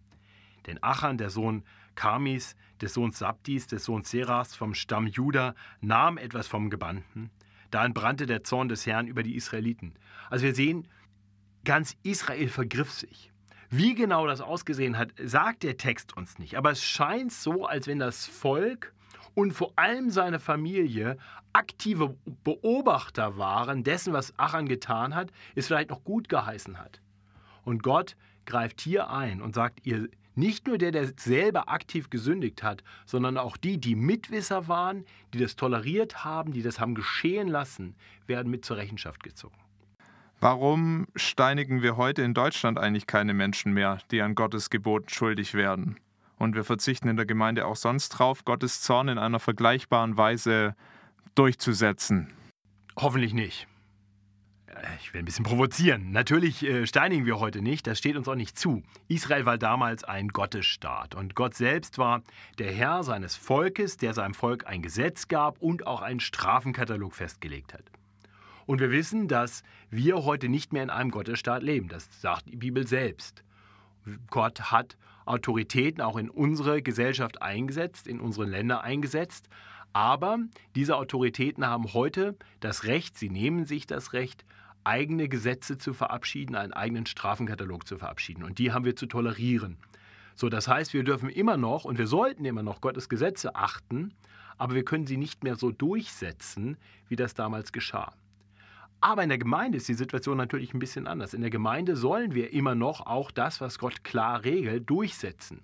Denn 0.67 0.81
Achan, 0.81 1.17
der 1.17 1.29
Sohn 1.29 1.63
Karmis, 1.95 2.55
des 2.81 2.93
Sohns 2.93 3.19
Sabdis, 3.19 3.67
des 3.67 3.83
Sohns 3.83 4.09
Seras 4.09 4.55
vom 4.55 4.73
Stamm 4.73 5.07
Juda, 5.07 5.53
nahm 5.81 6.17
etwas 6.17 6.47
vom 6.47 6.69
Gebannten. 6.69 7.29
Da 7.71 7.85
entbrannte 7.85 8.25
der 8.25 8.43
Zorn 8.43 8.69
des 8.69 8.85
Herrn 8.85 9.07
über 9.07 9.21
die 9.21 9.35
Israeliten. 9.35 9.93
Also 10.29 10.45
wir 10.45 10.55
sehen, 10.55 10.87
ganz 11.65 11.97
Israel 12.03 12.47
vergriff 12.47 12.91
sich. 12.91 13.31
Wie 13.69 13.93
genau 13.93 14.25
das 14.25 14.41
ausgesehen 14.41 14.97
hat, 14.97 15.11
sagt 15.21 15.63
der 15.63 15.77
Text 15.77 16.15
uns 16.15 16.39
nicht. 16.39 16.55
Aber 16.55 16.71
es 16.71 16.83
scheint 16.83 17.31
so, 17.31 17.65
als 17.65 17.85
wenn 17.85 17.99
das 17.99 18.25
Volk 18.25 18.93
und 19.33 19.53
vor 19.53 19.73
allem 19.75 20.09
seine 20.09 20.39
Familie 20.39 21.17
aktive 21.53 22.15
Beobachter 22.43 23.37
waren 23.37 23.83
dessen, 23.83 24.13
was 24.13 24.37
Achan 24.37 24.67
getan 24.67 25.15
hat, 25.15 25.31
es 25.55 25.67
vielleicht 25.67 25.89
noch 25.89 26.03
gut 26.03 26.29
geheißen 26.29 26.79
hat. 26.79 27.01
Und 27.63 27.83
Gott 27.83 28.15
greift 28.45 28.81
hier 28.81 29.09
ein 29.09 29.41
und 29.41 29.55
sagt, 29.55 29.85
ihr 29.85 30.09
nicht 30.35 30.67
nur 30.67 30.77
der, 30.77 30.91
der 30.91 31.11
selber 31.17 31.69
aktiv 31.69 32.09
gesündigt 32.09 32.63
hat, 32.63 32.83
sondern 33.05 33.37
auch 33.37 33.57
die, 33.57 33.77
die 33.77 33.95
Mitwisser 33.95 34.67
waren, 34.67 35.05
die 35.33 35.39
das 35.39 35.55
toleriert 35.55 36.23
haben, 36.23 36.53
die 36.53 36.61
das 36.61 36.79
haben 36.79 36.95
geschehen 36.95 37.47
lassen, 37.47 37.95
werden 38.25 38.49
mit 38.49 38.63
zur 38.63 38.77
Rechenschaft 38.77 39.21
gezogen. 39.21 39.57
Warum 40.39 41.07
steinigen 41.15 41.81
wir 41.81 41.97
heute 41.97 42.21
in 42.21 42.33
Deutschland 42.33 42.79
eigentlich 42.79 43.07
keine 43.07 43.33
Menschen 43.33 43.73
mehr, 43.73 43.97
die 44.11 44.21
an 44.21 44.35
Gottes 44.35 44.69
Geboten 44.69 45.09
schuldig 45.09 45.53
werden? 45.53 45.99
Und 46.39 46.55
wir 46.55 46.63
verzichten 46.63 47.09
in 47.09 47.17
der 47.17 47.25
Gemeinde 47.25 47.67
auch 47.67 47.75
sonst 47.75 48.09
drauf, 48.09 48.45
Gottes 48.45 48.81
Zorn 48.81 49.09
in 49.09 49.17
einer 49.17 49.39
vergleichbaren 49.39 50.17
Weise 50.17 50.75
durchzusetzen. 51.35 52.33
Hoffentlich 52.97 53.33
nicht. 53.33 53.67
Ich 55.01 55.13
will 55.13 55.21
ein 55.21 55.25
bisschen 55.25 55.43
provozieren. 55.43 56.11
Natürlich 56.11 56.63
äh, 56.63 56.87
steinigen 56.87 57.25
wir 57.25 57.39
heute 57.39 57.61
nicht, 57.61 57.85
das 57.85 57.97
steht 57.97 58.15
uns 58.15 58.29
auch 58.29 58.35
nicht 58.35 58.57
zu. 58.57 58.81
Israel 59.09 59.45
war 59.45 59.57
damals 59.57 60.05
ein 60.05 60.29
Gottesstaat 60.29 61.15
und 61.15 61.35
Gott 61.35 61.55
selbst 61.55 61.97
war 61.97 62.21
der 62.59 62.71
Herr 62.71 63.03
seines 63.03 63.35
Volkes, 63.35 63.97
der 63.97 64.13
seinem 64.13 64.33
Volk 64.33 64.67
ein 64.67 64.81
Gesetz 64.81 65.27
gab 65.27 65.61
und 65.61 65.85
auch 65.85 66.01
einen 66.01 66.21
Strafenkatalog 66.21 67.13
festgelegt 67.13 67.73
hat. 67.73 67.83
Und 68.65 68.79
wir 68.79 68.91
wissen, 68.91 69.27
dass 69.27 69.63
wir 69.89 70.23
heute 70.23 70.47
nicht 70.47 70.71
mehr 70.71 70.83
in 70.83 70.89
einem 70.89 71.11
Gottesstaat 71.11 71.63
leben. 71.63 71.89
Das 71.89 72.07
sagt 72.21 72.47
die 72.47 72.55
Bibel 72.55 72.87
selbst. 72.87 73.43
Gott 74.29 74.71
hat 74.71 74.97
Autoritäten 75.29 76.01
auch 76.01 76.17
in 76.17 76.29
unsere 76.29 76.81
Gesellschaft 76.81 77.41
eingesetzt, 77.41 78.07
in 78.07 78.19
unsere 78.19 78.45
Länder 78.45 78.83
eingesetzt. 78.83 79.47
Aber 79.93 80.39
diese 80.75 80.97
Autoritäten 80.97 81.65
haben 81.65 81.93
heute 81.93 82.35
das 82.59 82.83
Recht, 82.83 83.17
sie 83.17 83.29
nehmen 83.29 83.65
sich 83.65 83.87
das 83.87 84.13
Recht, 84.13 84.43
eigene 84.83 85.29
Gesetze 85.29 85.77
zu 85.77 85.93
verabschieden, 85.93 86.55
einen 86.55 86.73
eigenen 86.73 87.05
Strafenkatalog 87.05 87.87
zu 87.87 87.97
verabschieden. 87.97 88.43
Und 88.43 88.59
die 88.59 88.71
haben 88.71 88.85
wir 88.85 88.95
zu 88.95 89.05
tolerieren. 89.05 89.77
So, 90.35 90.49
das 90.49 90.67
heißt, 90.67 90.93
wir 90.93 91.03
dürfen 91.03 91.29
immer 91.29 91.57
noch 91.57 91.85
und 91.85 91.97
wir 91.97 92.07
sollten 92.07 92.45
immer 92.45 92.63
noch 92.63 92.81
Gottes 92.81 93.09
Gesetze 93.09 93.55
achten, 93.55 94.13
aber 94.57 94.73
wir 94.73 94.83
können 94.83 95.05
sie 95.05 95.17
nicht 95.17 95.43
mehr 95.43 95.55
so 95.55 95.71
durchsetzen, 95.71 96.77
wie 97.07 97.15
das 97.15 97.33
damals 97.33 97.71
geschah. 97.71 98.13
Aber 99.01 99.23
in 99.23 99.29
der 99.29 99.37
Gemeinde 99.37 99.77
ist 99.77 99.87
die 99.87 99.93
Situation 99.93 100.37
natürlich 100.37 100.73
ein 100.73 100.79
bisschen 100.79 101.07
anders. 101.07 101.33
In 101.33 101.41
der 101.41 101.49
Gemeinde 101.49 101.95
sollen 101.95 102.35
wir 102.35 102.51
immer 102.51 102.75
noch 102.75 103.05
auch 103.05 103.31
das, 103.31 103.61
was 103.61 103.79
Gott 103.79 104.03
klar 104.03 104.43
regelt, 104.43 104.89
durchsetzen. 104.89 105.61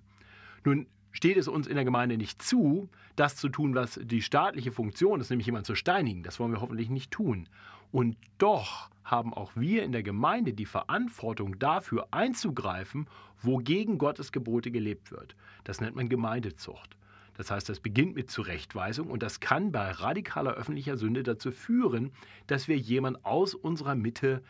Nun 0.64 0.86
steht 1.12 1.36
es 1.36 1.48
uns 1.48 1.66
in 1.66 1.74
der 1.74 1.84
Gemeinde 1.84 2.16
nicht 2.16 2.42
zu, 2.42 2.88
das 3.14 3.36
zu 3.36 3.48
tun, 3.48 3.74
was 3.74 4.00
die 4.02 4.22
staatliche 4.22 4.72
Funktion 4.72 5.20
ist, 5.20 5.30
nämlich 5.30 5.46
jemanden 5.46 5.66
zu 5.66 5.74
steinigen. 5.74 6.22
Das 6.22 6.40
wollen 6.40 6.52
wir 6.52 6.60
hoffentlich 6.60 6.90
nicht 6.90 7.10
tun. 7.10 7.48
Und 7.92 8.16
doch 8.38 8.90
haben 9.04 9.32
auch 9.32 9.52
wir 9.54 9.84
in 9.84 9.92
der 9.92 10.02
Gemeinde 10.02 10.52
die 10.52 10.66
Verantwortung 10.66 11.58
dafür 11.58 12.08
einzugreifen, 12.10 13.06
wogegen 13.40 13.98
Gottes 13.98 14.32
Gebote 14.32 14.70
gelebt 14.70 15.12
wird. 15.12 15.36
Das 15.64 15.80
nennt 15.80 15.94
man 15.94 16.08
Gemeindezucht. 16.08 16.96
Das 17.36 17.50
heißt, 17.50 17.68
das 17.68 17.80
beginnt 17.80 18.14
mit 18.14 18.30
Zurechtweisung 18.30 19.10
und 19.10 19.22
das 19.22 19.40
kann 19.40 19.72
bei 19.72 19.90
radikaler 19.90 20.54
öffentlicher 20.54 20.96
Sünde 20.96 21.22
dazu 21.22 21.50
führen, 21.50 22.12
dass 22.46 22.68
wir 22.68 22.76
jemanden 22.76 23.24
aus 23.24 23.54
unserer 23.54 23.94
Mitte 23.94 24.42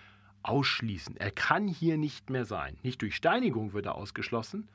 ausschließen. 0.42 1.16
Er 1.16 1.32
kann 1.32 1.66
hier 1.66 1.96
nicht 1.96 2.30
mehr 2.30 2.44
sein. 2.44 2.76
Nicht 2.82 3.02
durch 3.02 3.16
Steinigung 3.16 3.72
wird 3.72 3.86
er 3.86 3.96
ausgeschlossen. 3.96 4.68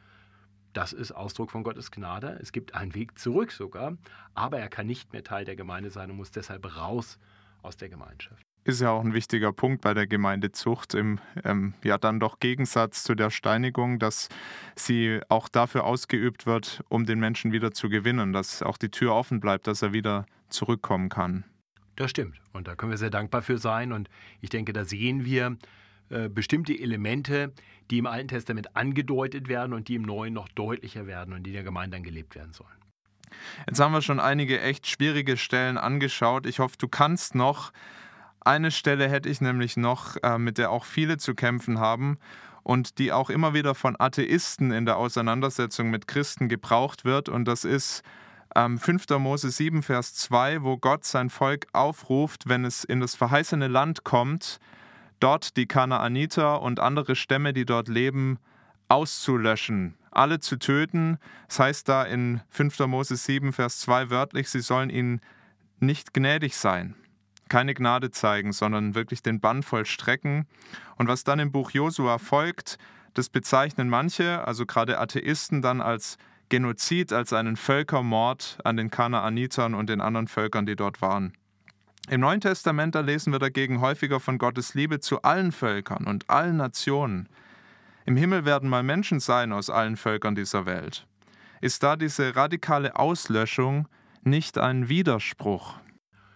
Das 0.74 0.94
ist 0.94 1.12
Ausdruck 1.12 1.52
von 1.52 1.64
Gottes 1.64 1.92
Gnade. 1.92 2.38
Es 2.42 2.52
gibt 2.52 2.76
einen 2.76 2.94
Weg 2.96 3.18
zurück 3.18 3.52
sogar, 3.52 3.98
aber 4.34 4.60
er 4.60 4.70
kann 4.70 4.88
nicht 4.88 5.14
mehr 5.14 5.24
Teil 5.24 5.46
der 5.46 5.56
Gemeinde 5.56 5.90
sein 5.90 6.12
und 6.12 6.18
muss 6.18 6.32
deshalb 6.32 6.78
raus 6.78 7.20
aus 7.62 7.78
der 7.78 7.90
Gemeinschaft 7.90 8.51
ist 8.64 8.82
ja 8.82 8.92
auch 8.92 9.04
ein 9.04 9.14
wichtiger 9.14 9.52
Punkt 9.52 9.82
bei 9.82 9.94
der 9.94 10.08
Gemeindezucht 10.08 10.94
im 10.94 11.20
ähm, 11.44 11.74
ja 11.84 11.98
dann 11.98 12.20
doch 12.20 12.40
Gegensatz 12.40 13.04
zu 13.04 13.16
der 13.16 13.30
Steinigung, 13.30 14.00
dass 14.00 14.30
sie 14.76 15.20
auch 15.30 15.50
dafür 15.50 15.84
ausgeübt 15.84 16.46
wird, 16.46 16.84
um 16.90 17.06
den 17.06 17.20
Menschen 17.20 17.52
wieder 17.52 17.72
zu 17.72 17.90
gewinnen, 17.90 18.34
dass 18.34 18.62
auch 18.62 18.78
die 18.78 18.90
Tür 18.90 19.14
offen 19.14 19.40
bleibt, 19.40 19.68
dass 19.68 19.82
er 19.82 19.94
wieder 19.94 20.26
zurückkommen 20.50 21.10
kann. 21.10 21.44
Das 21.96 22.12
stimmt 22.12 22.40
und 22.54 22.68
da 22.68 22.76
können 22.76 22.92
wir 22.92 22.98
sehr 22.98 23.10
dankbar 23.10 23.42
für 23.42 23.58
sein 23.58 23.92
und 23.92 24.10
ich 24.42 24.50
denke, 24.50 24.74
da 24.74 24.86
sehen 24.86 25.26
wir 25.26 25.58
äh, 26.10 26.30
bestimmte 26.30 26.78
Elemente, 26.78 27.54
die 27.90 27.98
im 27.98 28.06
Alten 28.06 28.28
Testament 28.28 28.76
angedeutet 28.76 29.48
werden 29.48 29.74
und 29.74 29.88
die 29.88 29.96
im 29.96 30.04
Neuen 30.04 30.34
noch 30.34 30.50
deutlicher 30.50 31.08
werden 31.08 31.34
und 31.34 31.44
die 31.44 31.52
in 31.52 31.56
der 31.56 31.64
Gemeinde 31.64 31.98
dann 31.98 32.04
gelebt 32.04 32.36
werden 32.36 32.54
sollen. 32.54 32.70
Jetzt 33.66 33.80
haben 33.80 33.94
wir 33.94 34.02
schon 34.02 34.20
einige 34.20 34.60
echt 34.60 34.88
schwierige 34.88 35.38
Stellen 35.38 35.78
angeschaut. 35.78 36.46
Ich 36.46 36.60
hoffe, 36.60 36.76
du 36.78 36.88
kannst 36.88 37.34
noch 37.34 37.72
eine 38.42 38.72
Stelle 38.72 39.08
hätte 39.08 39.30
ich 39.30 39.42
nämlich 39.42 39.78
noch, 39.78 40.18
äh, 40.24 40.38
mit 40.38 40.58
der 40.58 40.72
auch 40.72 40.86
viele 40.86 41.18
zu 41.18 41.36
kämpfen 41.36 41.80
haben 41.80 42.18
und 42.64 42.98
die 42.98 43.12
auch 43.12 43.30
immer 43.30 43.54
wieder 43.54 43.76
von 43.76 43.96
Atheisten 44.00 44.72
in 44.72 44.86
der 44.86 44.98
Auseinandersetzung 44.98 45.90
mit 45.90 46.08
Christen 46.08 46.50
gebraucht 46.50 47.06
wird. 47.06 47.30
Und 47.30 47.46
das 47.46 47.64
ist 47.64 48.04
ähm, 48.56 48.80
5. 48.80 49.10
Mose 49.20 49.50
7, 49.50 49.84
Vers 49.84 50.14
2, 50.16 50.64
wo 50.64 50.78
Gott 50.78 51.06
sein 51.06 51.30
Volk 51.30 51.68
aufruft, 51.74 52.48
wenn 52.48 52.66
es 52.66 52.84
in 52.84 53.00
das 53.00 53.16
verheißene 53.16 53.68
Land 53.68 54.04
kommt, 54.04 54.60
dort 55.20 55.56
die 55.56 55.68
Kanaaniter 55.68 56.62
und 56.62 56.80
andere 56.80 57.16
Stämme, 57.16 57.54
die 57.54 57.66
dort 57.66 57.88
leben, 57.88 58.40
auszulöschen, 58.88 59.96
alle 60.12 60.40
zu 60.40 60.58
töten. 60.58 61.18
Das 61.48 61.60
heißt 61.60 61.90
da 61.90 62.04
in 62.04 62.42
5. 62.50 62.80
Mose 62.88 63.16
7, 63.16 63.54
Vers 63.54 63.80
2 63.82 64.10
wörtlich, 64.10 64.50
sie 64.50 64.62
sollen 64.62 64.90
ihnen 64.90 65.22
nicht 65.80 66.14
gnädig 66.14 66.58
sein 66.58 66.96
keine 67.52 67.74
Gnade 67.74 68.12
zeigen, 68.12 68.54
sondern 68.54 68.96
wirklich 68.96 69.22
den 69.24 69.42
Bann 69.42 69.62
vollstrecken. 69.62 70.48
Und 70.96 71.10
was 71.10 71.26
dann 71.26 71.40
im 71.40 71.52
Buch 71.52 71.72
Josua 71.72 72.18
folgt, 72.18 72.78
das 73.14 73.28
bezeichnen 73.28 73.90
manche, 73.90 74.48
also 74.48 74.66
gerade 74.66 74.98
Atheisten, 75.00 75.62
dann 75.62 75.82
als 75.82 76.18
Genozid, 76.48 77.12
als 77.12 77.34
einen 77.34 77.58
Völkermord 77.58 78.58
an 78.64 78.78
den 78.78 78.90
Kanaanitern 78.90 79.74
und 79.74 79.90
den 79.90 80.00
anderen 80.00 80.30
Völkern, 80.30 80.66
die 80.66 80.78
dort 80.78 81.02
waren. 81.02 81.34
Im 82.10 82.22
Neuen 82.22 82.40
Testament 82.40 82.96
da 82.96 83.02
lesen 83.02 83.34
wir 83.34 83.40
dagegen 83.40 83.82
häufiger 83.82 84.22
von 84.22 84.38
Gottes 84.38 84.74
Liebe 84.74 85.02
zu 85.02 85.22
allen 85.22 85.52
Völkern 85.52 86.08
und 86.08 86.30
allen 86.30 86.56
Nationen. 86.56 87.28
Im 88.06 88.16
Himmel 88.16 88.46
werden 88.46 88.70
mal 88.70 88.82
Menschen 88.82 89.20
sein 89.20 89.52
aus 89.52 89.70
allen 89.70 89.98
Völkern 89.98 90.36
dieser 90.36 90.66
Welt. 90.66 91.06
Ist 91.60 91.84
da 91.84 91.98
diese 91.98 92.34
radikale 92.34 92.96
Auslöschung 92.96 93.90
nicht 94.24 94.58
ein 94.58 94.88
Widerspruch? 94.88 95.82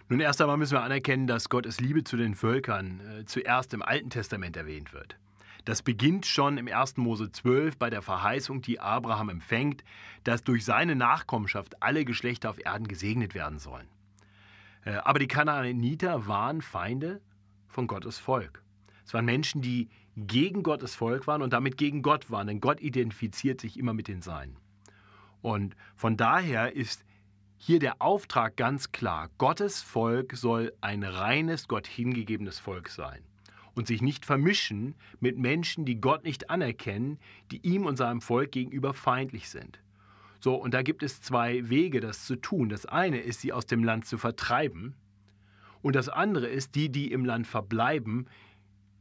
Nun, 0.08 0.20
erst 0.20 0.40
einmal 0.40 0.58
müssen 0.58 0.74
wir 0.74 0.84
anerkennen, 0.84 1.26
dass 1.26 1.50
Gottes 1.50 1.80
Liebe 1.80 2.04
zu 2.04 2.16
den 2.16 2.36
Völkern 2.36 3.00
äh, 3.00 3.26
zuerst 3.26 3.74
im 3.74 3.82
Alten 3.82 4.12
Testament 4.12 4.56
erwähnt 4.56 4.94
wird. 4.94 5.18
Das 5.66 5.82
beginnt 5.82 6.28
schon 6.28 6.60
im 6.60 6.68
1. 6.68 6.98
Mose 6.98 7.32
12 7.32 7.78
bei 7.78 7.90
der 7.90 8.04
Verheißung, 8.04 8.62
die 8.62 8.80
Abraham 8.80 9.30
empfängt, 9.30 9.84
dass 10.24 10.44
durch 10.44 10.64
seine 10.64 10.96
Nachkommenschaft 10.96 11.82
alle 11.82 12.06
Geschlechter 12.06 12.52
auf 12.52 12.64
Erden 12.64 12.88
gesegnet 12.88 13.34
werden 13.34 13.58
sollen. 13.58 13.88
Äh, 14.84 14.92
aber 14.98 15.18
die 15.18 15.28
Kanaaniter 15.28 16.28
waren 16.28 16.62
Feinde 16.62 17.20
von 17.68 17.88
Gottes 17.88 18.20
Volk. 18.20 18.62
Es 19.08 19.14
waren 19.16 19.26
Menschen, 19.26 19.64
die 19.64 19.90
gegen 20.16 20.62
Gottes 20.62 20.94
Volk 20.94 21.26
waren 21.26 21.42
und 21.42 21.52
damit 21.52 21.78
gegen 21.78 22.04
Gott 22.04 22.30
waren, 22.30 22.46
denn 22.46 22.62
Gott 22.62 22.80
identifiziert 22.80 23.60
sich 23.60 23.80
immer 23.80 23.94
mit 23.94 24.08
den 24.08 24.22
Seinen. 24.22 24.56
Und 25.42 25.76
von 25.96 26.16
daher 26.16 26.76
ist 26.76 27.05
hier 27.65 27.79
der 27.79 28.00
Auftrag 28.00 28.57
ganz 28.57 28.91
klar. 28.91 29.31
Gottes 29.39 29.81
Volk 29.81 30.34
soll 30.38 30.72
ein 30.81 31.03
reines, 31.03 31.67
Gott 31.67 31.88
hingegebenes 31.88 32.60
Volk 32.60 32.89
sein 32.89 33.24
und 33.74 33.88
sich 33.88 34.03
nicht 34.03 34.24
vermischen 34.24 34.93
mit 35.19 35.39
Menschen, 35.39 35.84
die 35.84 36.00
Gott 36.00 36.25
nicht 36.25 36.51
anerkennen, 36.51 37.17
die 37.50 37.65
ihm 37.65 37.88
und 37.88 37.95
seinem 37.95 38.22
Volk 38.22 38.51
gegenüber 38.51 38.93
feindlich 38.93 39.50
sind. 39.50 39.79
So, 40.39 40.53
und 40.53 40.75
da 40.75 40.84
gibt 40.84 41.01
es 41.01 41.24
zwei 41.24 41.67
Wege, 41.67 42.01
das 42.01 42.27
zu 42.27 42.36
tun. 42.36 42.69
Das 42.69 42.86
eine 42.86 43.17
ist, 43.17 43.41
sie 43.41 43.51
aus 43.51 43.65
dem 43.65 43.84
Land 43.84 44.05
zu 44.05 44.19
vertreiben. 44.19 44.93
Und 45.81 45.95
das 45.95 46.07
andere 46.07 46.45
ist, 46.45 46.75
die, 46.75 46.89
die 46.89 47.12
im 47.12 47.25
Land 47.25 47.48
verbleiben, 47.48 48.27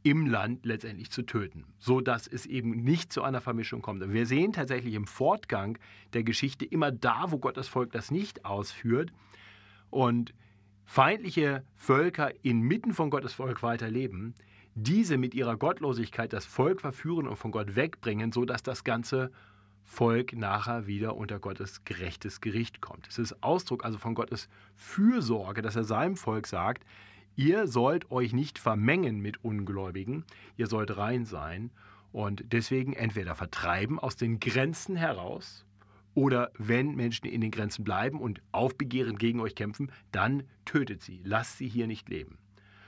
im 0.05 0.27
Land 0.27 0.67
letztendlich 0.67 1.09
zu 1.09 1.23
töten, 1.23 1.65
so 1.79 1.99
dass 1.99 2.27
es 2.27 2.45
eben 2.45 2.83
nicht 2.83 3.11
zu 3.11 3.23
einer 3.23 3.41
Vermischung 3.41 3.81
kommt. 3.81 4.07
Wir 4.13 4.27
sehen 4.27 4.53
tatsächlich 4.53 4.93
im 4.93 5.07
Fortgang 5.07 5.79
der 6.13 6.23
Geschichte 6.23 6.63
immer 6.63 6.91
da, 6.91 7.31
wo 7.31 7.39
Gottes 7.39 7.67
Volk 7.67 7.91
das 7.91 8.11
nicht 8.11 8.45
ausführt 8.45 9.11
und 9.89 10.35
feindliche 10.85 11.63
Völker 11.75 12.31
inmitten 12.43 12.93
von 12.93 13.09
Gottes 13.09 13.33
Volk 13.33 13.63
weiterleben, 13.63 14.35
diese 14.75 15.17
mit 15.17 15.33
ihrer 15.33 15.57
Gottlosigkeit 15.57 16.33
das 16.33 16.45
Volk 16.45 16.81
verführen 16.81 17.27
und 17.27 17.37
von 17.37 17.49
Gott 17.49 17.75
wegbringen, 17.75 18.31
so 18.31 18.45
dass 18.45 18.61
das 18.61 18.83
ganze 18.83 19.31
Volk 19.83 20.33
nachher 20.33 20.85
wieder 20.85 21.15
unter 21.15 21.39
Gottes 21.39 21.83
gerechtes 21.83 22.41
Gericht 22.41 22.79
kommt. 22.79 23.07
Es 23.07 23.17
ist 23.17 23.41
Ausdruck 23.41 23.83
also 23.83 23.97
von 23.97 24.13
Gottes 24.13 24.49
Fürsorge, 24.75 25.63
dass 25.63 25.75
er 25.75 25.83
seinem 25.83 26.15
Volk 26.15 26.45
sagt, 26.45 26.85
Ihr 27.35 27.67
sollt 27.67 28.11
euch 28.11 28.33
nicht 28.33 28.59
vermengen 28.59 29.19
mit 29.19 29.43
Ungläubigen, 29.43 30.23
ihr 30.57 30.67
sollt 30.67 30.95
rein 30.95 31.25
sein. 31.25 31.71
Und 32.11 32.45
deswegen 32.53 32.93
entweder 32.93 33.35
vertreiben 33.35 33.99
aus 33.99 34.15
den 34.15 34.39
Grenzen 34.39 34.95
heraus 34.95 35.65
oder 36.13 36.51
wenn 36.57 36.95
Menschen 36.95 37.27
in 37.27 37.41
den 37.41 37.51
Grenzen 37.51 37.83
bleiben 37.83 38.21
und 38.21 38.41
aufbegehren 38.53 39.17
gegen 39.17 39.41
euch 39.41 39.53
kämpfen, 39.53 39.91
dann 40.13 40.43
tötet 40.63 41.01
sie, 41.03 41.21
lasst 41.25 41.57
sie 41.57 41.67
hier 41.67 41.87
nicht 41.87 42.07
leben. 42.07 42.37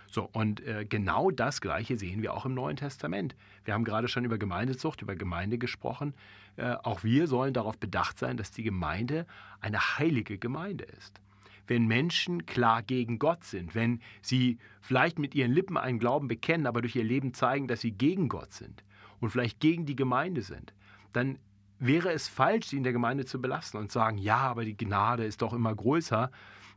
So, 0.09 0.29
und 0.31 0.65
äh, 0.65 0.85
genau 0.87 1.31
das 1.31 1.59
Gleiche 1.59 1.97
sehen 1.97 2.21
wir 2.21 2.33
auch 2.33 2.45
im 2.45 2.53
Neuen 2.53 2.77
Testament. 2.77 3.35
Wir 3.65 3.73
haben 3.73 3.83
gerade 3.83 4.07
schon 4.07 4.23
über 4.23 4.37
Gemeindezucht, 4.37 5.01
über 5.01 5.17
Gemeinde 5.17 5.57
gesprochen. 5.57 6.13
Äh, 6.55 6.75
auch 6.83 7.03
wir 7.03 7.27
sollen 7.27 7.53
darauf 7.53 7.77
bedacht 7.77 8.17
sein, 8.17 8.37
dass 8.37 8.51
die 8.51 8.63
Gemeinde 8.63 9.27
eine 9.59 9.97
heilige 9.97 10.37
Gemeinde 10.37 10.85
ist. 10.85 11.19
Wenn 11.67 11.85
Menschen 11.85 12.45
klar 12.45 12.81
gegen 12.81 13.19
Gott 13.19 13.43
sind, 13.43 13.75
wenn 13.75 14.01
sie 14.21 14.57
vielleicht 14.81 15.19
mit 15.19 15.35
ihren 15.35 15.51
Lippen 15.51 15.77
einen 15.77 15.99
Glauben 15.99 16.27
bekennen, 16.27 16.65
aber 16.65 16.81
durch 16.81 16.95
ihr 16.95 17.03
Leben 17.03 17.33
zeigen, 17.33 17.67
dass 17.67 17.81
sie 17.81 17.91
gegen 17.91 18.29
Gott 18.29 18.53
sind 18.53 18.83
und 19.19 19.29
vielleicht 19.29 19.59
gegen 19.59 19.85
die 19.85 19.95
Gemeinde 19.95 20.41
sind, 20.41 20.73
dann 21.13 21.39
wäre 21.79 22.11
es 22.11 22.27
falsch, 22.27 22.67
sie 22.67 22.77
in 22.77 22.83
der 22.83 22.93
Gemeinde 22.93 23.25
zu 23.25 23.41
belassen 23.41 23.79
und 23.79 23.91
sagen, 23.91 24.17
ja, 24.17 24.37
aber 24.37 24.65
die 24.65 24.77
Gnade 24.77 25.25
ist 25.25 25.41
doch 25.41 25.53
immer 25.53 25.75
größer. 25.75 26.31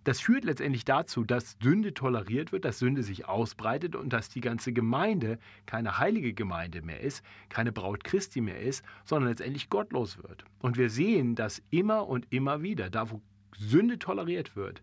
Das 0.04 0.20
führt 0.20 0.44
letztendlich 0.44 0.86
dazu, 0.86 1.24
dass 1.24 1.58
Sünde 1.62 1.92
toleriert 1.92 2.52
wird, 2.52 2.64
dass 2.64 2.78
Sünde 2.78 3.02
sich 3.02 3.28
ausbreitet 3.28 3.94
und 3.94 4.14
dass 4.14 4.30
die 4.30 4.40
ganze 4.40 4.72
Gemeinde 4.72 5.38
keine 5.66 5.98
heilige 5.98 6.32
Gemeinde 6.32 6.80
mehr 6.80 7.00
ist, 7.00 7.22
keine 7.50 7.70
Braut 7.70 8.02
Christi 8.02 8.40
mehr 8.40 8.60
ist, 8.60 8.82
sondern 9.04 9.28
letztendlich 9.28 9.68
gottlos 9.68 10.16
wird. 10.16 10.44
Und 10.60 10.78
wir 10.78 10.88
sehen 10.88 11.34
das 11.34 11.62
immer 11.68 12.08
und 12.08 12.26
immer 12.30 12.62
wieder, 12.62 12.88
da 12.88 13.10
wo 13.10 13.20
Sünde 13.56 13.98
toleriert 13.98 14.56
wird, 14.56 14.82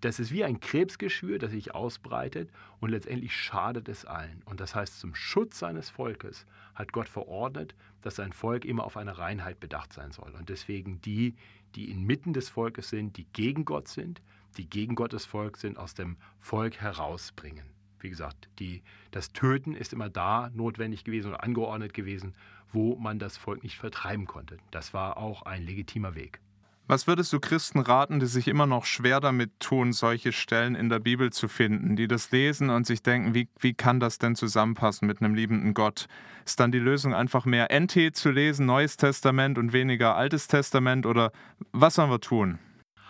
das 0.00 0.18
ist 0.18 0.30
wie 0.30 0.44
ein 0.44 0.60
Krebsgeschwür, 0.60 1.38
das 1.38 1.52
sich 1.52 1.74
ausbreitet 1.74 2.50
und 2.80 2.90
letztendlich 2.90 3.34
schadet 3.34 3.88
es 3.88 4.04
allen. 4.04 4.42
Und 4.44 4.60
das 4.60 4.74
heißt, 4.74 5.00
zum 5.00 5.14
Schutz 5.14 5.58
seines 5.58 5.88
Volkes 5.88 6.46
hat 6.74 6.92
Gott 6.92 7.08
verordnet, 7.08 7.74
dass 8.02 8.16
sein 8.16 8.32
Volk 8.32 8.64
immer 8.64 8.84
auf 8.84 8.96
eine 8.96 9.16
Reinheit 9.16 9.58
bedacht 9.58 9.92
sein 9.92 10.12
soll. 10.12 10.32
Und 10.38 10.48
deswegen 10.48 11.00
die, 11.00 11.34
die 11.74 11.90
inmitten 11.90 12.34
des 12.34 12.50
Volkes 12.50 12.90
sind, 12.90 13.16
die 13.16 13.26
gegen 13.32 13.64
Gott 13.64 13.88
sind, 13.88 14.20
die 14.58 14.68
gegen 14.68 14.94
Gottes 14.94 15.24
Volk 15.24 15.56
sind, 15.56 15.78
aus 15.78 15.94
dem 15.94 16.16
Volk 16.38 16.80
herausbringen. 16.80 17.66
Wie 17.98 18.10
gesagt, 18.10 18.48
die, 18.58 18.82
das 19.10 19.32
Töten 19.32 19.74
ist 19.74 19.92
immer 19.92 20.10
da 20.10 20.50
notwendig 20.50 21.04
gewesen 21.04 21.28
oder 21.28 21.42
angeordnet 21.42 21.94
gewesen, 21.94 22.34
wo 22.72 22.96
man 22.96 23.18
das 23.18 23.38
Volk 23.38 23.62
nicht 23.62 23.78
vertreiben 23.78 24.26
konnte. 24.26 24.58
Das 24.70 24.92
war 24.92 25.16
auch 25.16 25.42
ein 25.42 25.64
legitimer 25.64 26.14
Weg. 26.14 26.40
Was 26.88 27.08
würdest 27.08 27.32
du 27.32 27.40
Christen 27.40 27.80
raten, 27.80 28.20
die 28.20 28.26
sich 28.26 28.46
immer 28.46 28.66
noch 28.66 28.84
schwer 28.84 29.18
damit 29.18 29.58
tun, 29.58 29.92
solche 29.92 30.30
Stellen 30.30 30.76
in 30.76 30.88
der 30.88 31.00
Bibel 31.00 31.32
zu 31.32 31.48
finden, 31.48 31.96
die 31.96 32.06
das 32.06 32.30
lesen 32.30 32.70
und 32.70 32.86
sich 32.86 33.02
denken, 33.02 33.34
wie, 33.34 33.48
wie 33.58 33.74
kann 33.74 33.98
das 33.98 34.18
denn 34.18 34.36
zusammenpassen 34.36 35.08
mit 35.08 35.20
einem 35.20 35.34
liebenden 35.34 35.74
Gott? 35.74 36.06
Ist 36.44 36.60
dann 36.60 36.70
die 36.70 36.78
Lösung 36.78 37.12
einfach 37.12 37.44
mehr 37.44 37.76
NT 37.76 38.14
zu 38.14 38.30
lesen, 38.30 38.66
Neues 38.66 38.96
Testament 38.96 39.58
und 39.58 39.72
weniger 39.72 40.14
Altes 40.14 40.46
Testament 40.46 41.06
oder 41.06 41.32
was 41.72 41.96
sollen 41.96 42.10
wir 42.10 42.20
tun? 42.20 42.60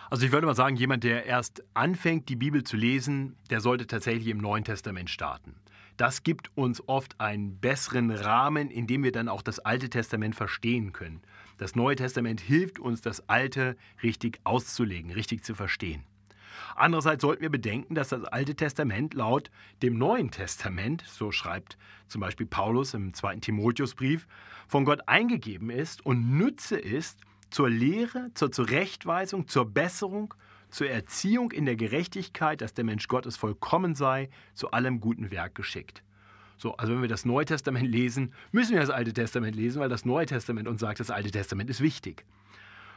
Also 0.09 0.25
ich 0.25 0.33
würde 0.33 0.47
mal 0.47 0.55
sagen, 0.55 0.77
jemand, 0.77 1.05
der 1.05 1.27
erst 1.27 1.63
anfängt, 1.75 2.31
die 2.31 2.37
Bibel 2.37 2.65
zu 2.65 2.79
lesen, 2.79 3.37
der 3.51 3.61
sollte 3.61 3.87
tatsächlich 3.87 4.29
im 4.29 4.39
Neuen 4.39 4.65
Testament 4.65 5.11
starten. 5.11 5.55
Das 5.99 6.23
gibt 6.23 6.51
uns 6.57 6.87
oft 6.89 7.21
einen 7.21 7.59
besseren 7.59 8.11
Rahmen, 8.11 8.71
in 8.71 8.87
dem 8.87 9.03
wir 9.03 9.13
dann 9.13 9.29
auch 9.29 9.43
das 9.43 9.59
Alte 9.59 9.91
Testament 9.91 10.35
verstehen 10.35 10.93
können. 10.95 11.21
Das 11.59 11.75
Neue 11.75 11.97
Testament 11.97 12.41
hilft 12.41 12.79
uns, 12.79 13.01
das 13.01 13.29
Alte 13.29 13.77
richtig 14.03 14.41
auszulegen, 14.45 15.11
richtig 15.11 15.45
zu 15.45 15.55
verstehen. 15.55 16.05
Andererseits 16.75 17.23
sollten 17.23 17.43
wir 17.43 17.51
bedenken, 17.51 17.95
dass 17.95 18.09
das 18.09 18.25
Alte 18.25 18.55
Testament 18.55 19.15
laut 19.15 19.51
dem 19.83 19.99
Neuen 19.99 20.31
Testament, 20.31 21.05
so 21.07 21.33
schreibt 21.33 21.79
zum 22.09 22.21
Beispiel 22.21 22.47
Paulus 22.47 22.95
im 22.95 23.15
zweiten 23.15 23.41
Timotheusbrief, 23.41 24.27
von 24.69 24.85
Gott 24.85 25.01
eingegeben 25.07 25.71
ist 25.71 26.05
und 26.05 26.37
Nütze 26.37 26.77
ist 26.77 27.21
zur 27.51 27.71
Lehre, 27.71 28.31
zur 28.35 28.53
Zurechtweisung, 28.53 29.49
zur 29.49 29.67
Besserung, 29.67 30.35
zur 30.71 30.89
Erziehung 30.89 31.53
in 31.53 31.65
der 31.65 31.77
Gerechtigkeit, 31.77 32.61
dass 32.61 32.75
der 32.75 32.85
Mensch 32.85 33.09
Gottes 33.09 33.37
vollkommen 33.37 33.95
sei, 33.95 34.29
zu 34.55 34.71
allem 34.73 35.01
guten 35.01 35.31
Werk 35.31 35.55
geschickt. 35.55 36.03
So, 36.57 36.77
also 36.77 36.93
wenn 36.95 37.03
wir 37.03 37.09
das 37.09 37.25
Neue 37.25 37.45
Testament 37.45 37.87
lesen, 37.87 38.33
müssen 38.51 38.73
wir 38.73 38.81
das 38.81 38.91
Alte 38.91 39.13
Testament 39.13 39.57
lesen, 39.57 39.81
weil 39.81 39.89
das 39.89 40.05
Neue 40.05 40.27
Testament 40.27 40.69
uns 40.69 40.81
sagt, 40.81 41.01
das 41.01 41.11
Alte 41.11 41.31
Testament 41.31 41.69
ist 41.69 41.81
wichtig. 41.81 42.25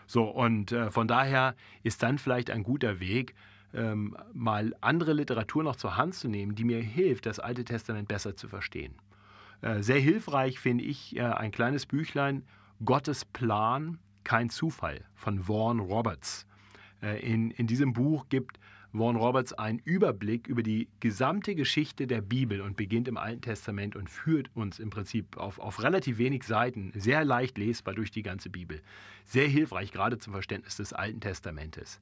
So, 0.08 0.24
und 0.24 0.72
äh, 0.72 0.90
von 0.92 1.08
daher 1.08 1.56
ist 1.84 2.02
dann 2.02 2.18
vielleicht 2.18 2.50
ein 2.50 2.64
guter 2.64 3.00
Weg, 3.00 3.36
ähm, 3.74 4.18
mal 4.34 4.76
andere 4.82 5.14
Literatur 5.14 5.64
noch 5.64 5.76
zur 5.76 5.98
Hand 5.98 6.16
zu 6.16 6.28
nehmen, 6.28 6.56
die 6.56 6.64
mir 6.64 6.82
hilft, 6.82 7.26
das 7.26 7.40
Alte 7.40 7.64
Testament 7.64 8.08
besser 8.08 8.36
zu 8.36 8.48
verstehen. 8.48 8.96
Äh, 9.62 9.82
sehr 9.82 10.00
hilfreich 10.00 10.60
finde 10.60 10.86
ich 10.86 11.16
äh, 11.16 11.22
ein 11.22 11.52
kleines 11.52 11.86
Büchlein, 11.86 12.44
Gottes 12.84 13.26
Plan, 13.26 14.00
kein 14.24 14.50
Zufall, 14.50 15.06
von 15.16 15.48
Vaughan 15.48 15.80
Roberts. 15.80 16.48
Äh, 17.02 17.20
in, 17.20 17.52
in 17.52 17.68
diesem 17.68 17.94
Buch 17.94 18.28
gibt 18.30 18.60
Vaughan 18.92 19.18
Roberts 19.18 19.54
einen 19.54 19.80
Überblick 19.80 20.48
über 20.48 20.64
die 20.64 20.88
gesamte 21.00 21.54
Geschichte 21.54 22.08
der 22.08 22.22
Bibel 22.22 22.62
und 22.62 22.76
beginnt 22.76 23.08
im 23.08 23.18
Alten 23.18 23.42
Testament 23.42 23.96
und 23.96 24.10
führt 24.10 24.50
uns 24.56 24.80
im 24.80 24.90
Prinzip 24.90 25.38
auf, 25.38 25.60
auf 25.60 25.84
relativ 25.84 26.18
wenig 26.18 26.44
Seiten, 26.44 26.92
sehr 26.96 27.24
leicht 27.24 27.60
lesbar 27.60 27.94
durch 27.94 28.10
die 28.10 28.24
ganze 28.24 28.50
Bibel. 28.50 28.82
Sehr 29.26 29.48
hilfreich, 29.48 29.92
gerade 29.92 30.18
zum 30.18 30.34
Verständnis 30.34 30.76
des 30.76 30.94
Alten 30.94 31.20
Testamentes. 31.20 32.02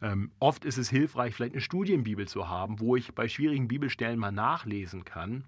Ähm, 0.00 0.30
oft 0.38 0.64
ist 0.64 0.78
es 0.78 0.88
hilfreich, 0.88 1.34
vielleicht 1.34 1.52
eine 1.52 1.60
Studienbibel 1.60 2.26
zu 2.26 2.48
haben, 2.48 2.80
wo 2.80 2.96
ich 2.96 3.14
bei 3.14 3.28
schwierigen 3.28 3.68
Bibelstellen 3.68 4.18
mal 4.18 4.32
nachlesen 4.32 5.04
kann. 5.04 5.44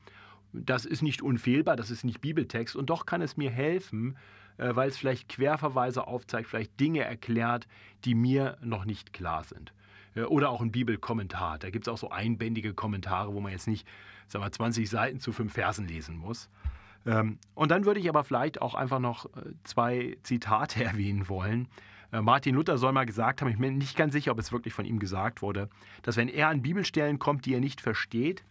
Das 0.52 0.84
ist 0.84 1.02
nicht 1.02 1.22
unfehlbar, 1.22 1.76
das 1.76 1.90
ist 1.90 2.04
nicht 2.04 2.20
Bibeltext 2.20 2.76
und 2.76 2.90
doch 2.90 3.06
kann 3.06 3.22
es 3.22 3.38
mir 3.38 3.50
helfen, 3.50 4.18
äh, 4.58 4.76
weil 4.76 4.90
es 4.90 4.98
vielleicht 4.98 5.30
Querverweise 5.30 6.06
aufzeigt, 6.06 6.46
vielleicht 6.46 6.78
Dinge 6.78 7.00
erklärt, 7.04 7.66
die 8.04 8.14
mir 8.14 8.58
noch 8.62 8.84
nicht 8.84 9.14
klar 9.14 9.44
sind. 9.44 9.72
Oder 10.16 10.50
auch 10.50 10.60
ein 10.60 10.70
Bibelkommentar. 10.70 11.58
Da 11.58 11.70
gibt 11.70 11.86
es 11.86 11.92
auch 11.92 11.98
so 11.98 12.10
einbändige 12.10 12.72
Kommentare, 12.74 13.34
wo 13.34 13.40
man 13.40 13.52
jetzt 13.52 13.66
nicht 13.66 13.86
sagen 14.28 14.44
wir, 14.44 14.52
20 14.52 14.88
Seiten 14.88 15.20
zu 15.20 15.32
fünf 15.32 15.52
Versen 15.52 15.86
lesen 15.86 16.16
muss. 16.16 16.48
Ähm, 17.06 17.38
und 17.54 17.70
dann 17.70 17.84
würde 17.84 18.00
ich 18.00 18.08
aber 18.08 18.24
vielleicht 18.24 18.62
auch 18.62 18.74
einfach 18.74 18.98
noch 18.98 19.26
äh, 19.26 19.52
zwei 19.64 20.16
Zitate 20.22 20.84
erwähnen 20.84 21.28
wollen. 21.28 21.68
Äh, 22.12 22.22
Martin 22.22 22.54
Luther 22.54 22.78
soll 22.78 22.92
mal 22.92 23.06
gesagt 23.06 23.40
haben, 23.40 23.48
ich 23.48 23.58
bin 23.58 23.78
nicht 23.78 23.96
ganz 23.96 24.12
sicher, 24.12 24.32
ob 24.32 24.38
es 24.38 24.52
wirklich 24.52 24.74
von 24.74 24.84
ihm 24.84 24.98
gesagt 24.98 25.42
wurde, 25.42 25.68
dass 26.02 26.16
wenn 26.16 26.28
er 26.28 26.48
an 26.48 26.62
Bibelstellen 26.62 27.18
kommt, 27.18 27.46
die 27.46 27.54
er 27.54 27.60
nicht 27.60 27.80
versteht 27.80 28.44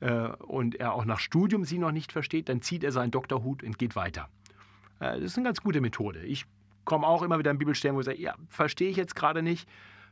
äh, 0.00 0.28
und 0.38 0.76
er 0.76 0.94
auch 0.94 1.04
nach 1.04 1.18
Studium 1.18 1.64
sie 1.64 1.78
noch 1.78 1.92
nicht 1.92 2.12
versteht, 2.12 2.48
dann 2.48 2.62
zieht 2.62 2.84
er 2.84 2.92
seinen 2.92 3.10
Doktorhut 3.10 3.62
und 3.62 3.78
geht 3.78 3.96
weiter. 3.96 4.28
Das 4.98 5.22
ist 5.22 5.38
eine 5.38 5.46
ganz 5.46 5.62
gute 5.62 5.80
Methode. 5.80 6.20
Ich 6.24 6.44
komme 6.84 7.06
auch 7.06 7.22
immer 7.22 7.38
wieder 7.38 7.50
an 7.50 7.56
Bibelstellen, 7.56 7.96
wo 7.96 8.00
ich 8.00 8.04
sage, 8.04 8.20
ja, 8.20 8.34
verstehe 8.48 8.90
ich 8.90 8.98
jetzt 8.98 9.16
gerade 9.16 9.42
nicht. 9.42 9.66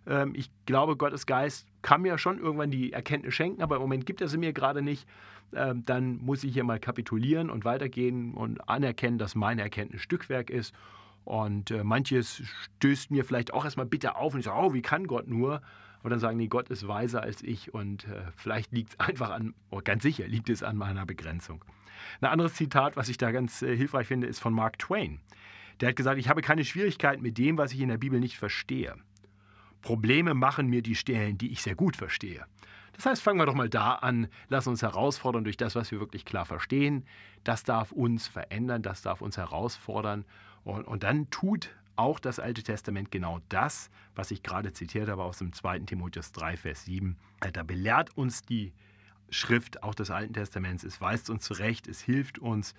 Ähm, 0.07 0.33
ich 0.35 0.51
glaube, 0.67 0.97
Gottes 0.97 1.27
Geist 1.27 1.67
kann 1.83 2.03
mir 2.03 2.19
schon 2.19 2.39
irgendwann 2.39 2.71
die 2.71 2.93
Erkenntnis 2.93 3.35
schenken, 3.35 3.63
aber 3.63 3.77
im 3.77 3.83
Moment 3.83 4.07
gibt 4.07 4.21
er 4.21 4.29
sie 4.29 4.39
mir 4.39 4.53
gerade 4.53 4.83
nicht. 4.83 5.07
Ähm, 5.55 5.85
dann 5.85 6.19
muss 6.19 6.45
ich 6.45 6.53
hier 6.53 6.65
mal 6.65 6.79
kapitulieren 6.79 7.51
und 7.51 7.65
weitergehen 7.65 8.35
und 8.35 8.69
anerkennen, 8.69 9.19
dass 9.19 9.35
meine 9.35 9.63
Erkenntnis 9.63 10.03
Stückwerk 10.03 10.51
ist. 10.51 10.75
Und 11.25 11.71
äh, 11.71 11.85
manches 11.85 12.43
stößt 12.77 13.11
mir 13.11 13.25
vielleicht 13.25 13.53
auch 13.53 13.65
erstmal 13.65 13.87
bitter 13.87 14.17
auf 14.17 14.35
und 14.35 14.41
ich 14.41 14.47
sage, 14.47 14.59
oh, 14.59 14.73
wie 14.73 14.83
kann 14.83 15.07
Gott 15.07 15.29
nur? 15.29 15.63
Aber 16.01 16.11
dann 16.11 16.21
sagen 16.21 16.39
die, 16.39 16.49
Gott 16.49 16.71
ist 16.71 16.87
weiser 16.87 17.23
als 17.23 17.43
ich 17.43 17.75
und 17.75 18.05
äh, 18.05 18.23
vielleicht 18.37 18.73
liegt 18.73 18.93
es 18.93 19.01
einfach 19.07 19.31
an, 19.31 19.55
oh, 19.71 19.81
ganz 19.83 20.03
sicher 20.03 20.27
liegt 20.27 20.49
es 20.49 20.63
an 20.63 20.77
meiner 20.77 21.07
Begrenzung. 21.07 21.65
Ein 22.21 22.29
anderes 22.29 22.55
Zitat, 22.55 22.97
was 22.97 23.09
ich 23.09 23.19
da 23.19 23.31
ganz 23.33 23.63
äh, 23.63 23.77
hilfreich 23.77 24.07
finde, 24.07 24.27
ist 24.27 24.39
von 24.39 24.55
Mark 24.55 24.79
Twain. 24.79 25.21
Der 25.81 25.91
hat 25.91 25.97
gesagt, 25.97 26.19
ich 26.19 26.29
habe 26.29 26.43
keine 26.43 26.65
Schwierigkeiten 26.65 27.23
mit 27.23 27.39
dem, 27.39 27.59
was 27.59 27.73
ich 27.73 27.81
in 27.81 27.89
der 27.89 27.99
Bibel 27.99 28.21
nicht 28.21 28.37
verstehe. 28.37 28.97
Probleme 29.83 30.35
machen 30.35 30.69
mir 30.69 30.83
die 30.83 30.95
Stellen, 30.95 31.39
die 31.39 31.51
ich 31.51 31.63
sehr 31.63 31.75
gut 31.75 31.97
verstehe. 31.97 32.45
Das 32.93 33.07
heißt, 33.07 33.23
fangen 33.23 33.39
wir 33.39 33.47
doch 33.47 33.55
mal 33.55 33.69
da 33.69 33.95
an, 33.95 34.27
lass 34.49 34.67
uns 34.67 34.83
herausfordern 34.83 35.45
durch 35.45 35.57
das, 35.57 35.77
was 35.77 35.93
wir 35.93 36.01
wirklich 36.01 36.25
klar 36.25 36.45
verstehen. 36.45 37.05
Das 37.45 37.63
darf 37.63 37.93
uns 37.93 38.27
verändern, 38.27 38.83
das 38.83 39.03
darf 39.03 39.21
uns 39.21 39.37
herausfordern. 39.37 40.25
Und, 40.65 40.85
und 40.87 41.05
dann 41.05 41.31
tut 41.31 41.71
auch 41.95 42.19
das 42.19 42.41
Alte 42.41 42.63
Testament 42.63 43.11
genau 43.11 43.41
das, 43.49 43.91
was 44.15 44.31
ich 44.31 44.43
gerade 44.43 44.73
zitiert 44.73 45.09
habe 45.09 45.23
aus 45.23 45.39
dem 45.39 45.53
2. 45.53 45.81
Timotheus 45.81 46.33
3, 46.33 46.57
Vers 46.57 46.85
7. 46.87 47.17
Da 47.53 47.63
belehrt 47.63 48.17
uns 48.17 48.43
die 48.43 48.73
Schrift 49.31 49.83
auch 49.83 49.95
des 49.95 50.11
Alten 50.11 50.33
Testaments. 50.33 50.85
Es 50.85 51.01
weist 51.01 51.31
uns 51.31 51.45
zurecht, 51.45 51.87
es 51.87 52.01
hilft 52.01 52.39
uns, 52.39 52.75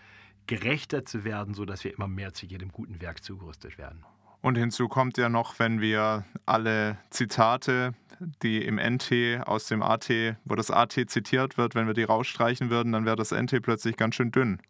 gerechter 0.48 1.06
zu 1.06 1.24
werden, 1.24 1.54
sodass 1.54 1.84
wir 1.84 1.94
immer 1.94 2.08
mehr 2.08 2.34
zu 2.34 2.46
jedem 2.46 2.72
guten 2.72 3.02
Werk 3.02 3.24
zugerüstet 3.24 3.78
werden. 3.78 4.04
Und 4.42 4.58
hinzu 4.58 4.88
kommt 4.88 5.18
ja 5.18 5.30
noch, 5.30 5.60
wenn 5.60 5.82
wir 5.82 6.24
alle 6.46 6.98
Zitate, 7.10 7.94
die 8.42 8.64
im 8.64 8.78
NT 8.78 9.46
aus 9.46 9.68
dem 9.68 9.82
AT, 9.82 10.10
wo 10.46 10.56
das 10.56 10.72
AT 10.72 10.94
zitiert 11.08 11.58
wird, 11.58 11.76
wenn 11.76 11.88
wir 11.88 11.94
die 11.94 12.04
rausstreichen 12.04 12.70
würden, 12.70 12.94
dann 12.94 13.06
wäre 13.06 13.16
das 13.16 13.32
NT 13.32 13.62
plötzlich 13.62 13.98
ganz 13.98 14.16
schön 14.16 14.32
dünn. 14.32 14.62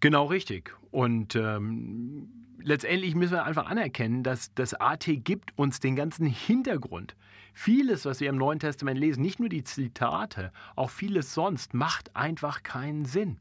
Genau 0.00 0.26
richtig. 0.26 0.74
Und 0.90 1.34
ähm, 1.34 2.28
letztendlich 2.60 3.14
müssen 3.14 3.32
wir 3.32 3.44
einfach 3.44 3.66
anerkennen, 3.66 4.22
dass 4.22 4.52
das 4.54 4.74
AT 4.74 5.06
gibt 5.06 5.56
uns 5.56 5.80
den 5.80 5.96
ganzen 5.96 6.26
Hintergrund. 6.26 7.16
Vieles, 7.52 8.04
was 8.04 8.20
wir 8.20 8.28
im 8.28 8.36
Neuen 8.36 8.58
Testament 8.58 8.98
lesen, 8.98 9.22
nicht 9.22 9.40
nur 9.40 9.48
die 9.48 9.64
Zitate, 9.64 10.52
auch 10.74 10.90
vieles 10.90 11.32
sonst, 11.32 11.74
macht 11.74 12.14
einfach 12.14 12.62
keinen 12.62 13.06
Sinn. 13.06 13.38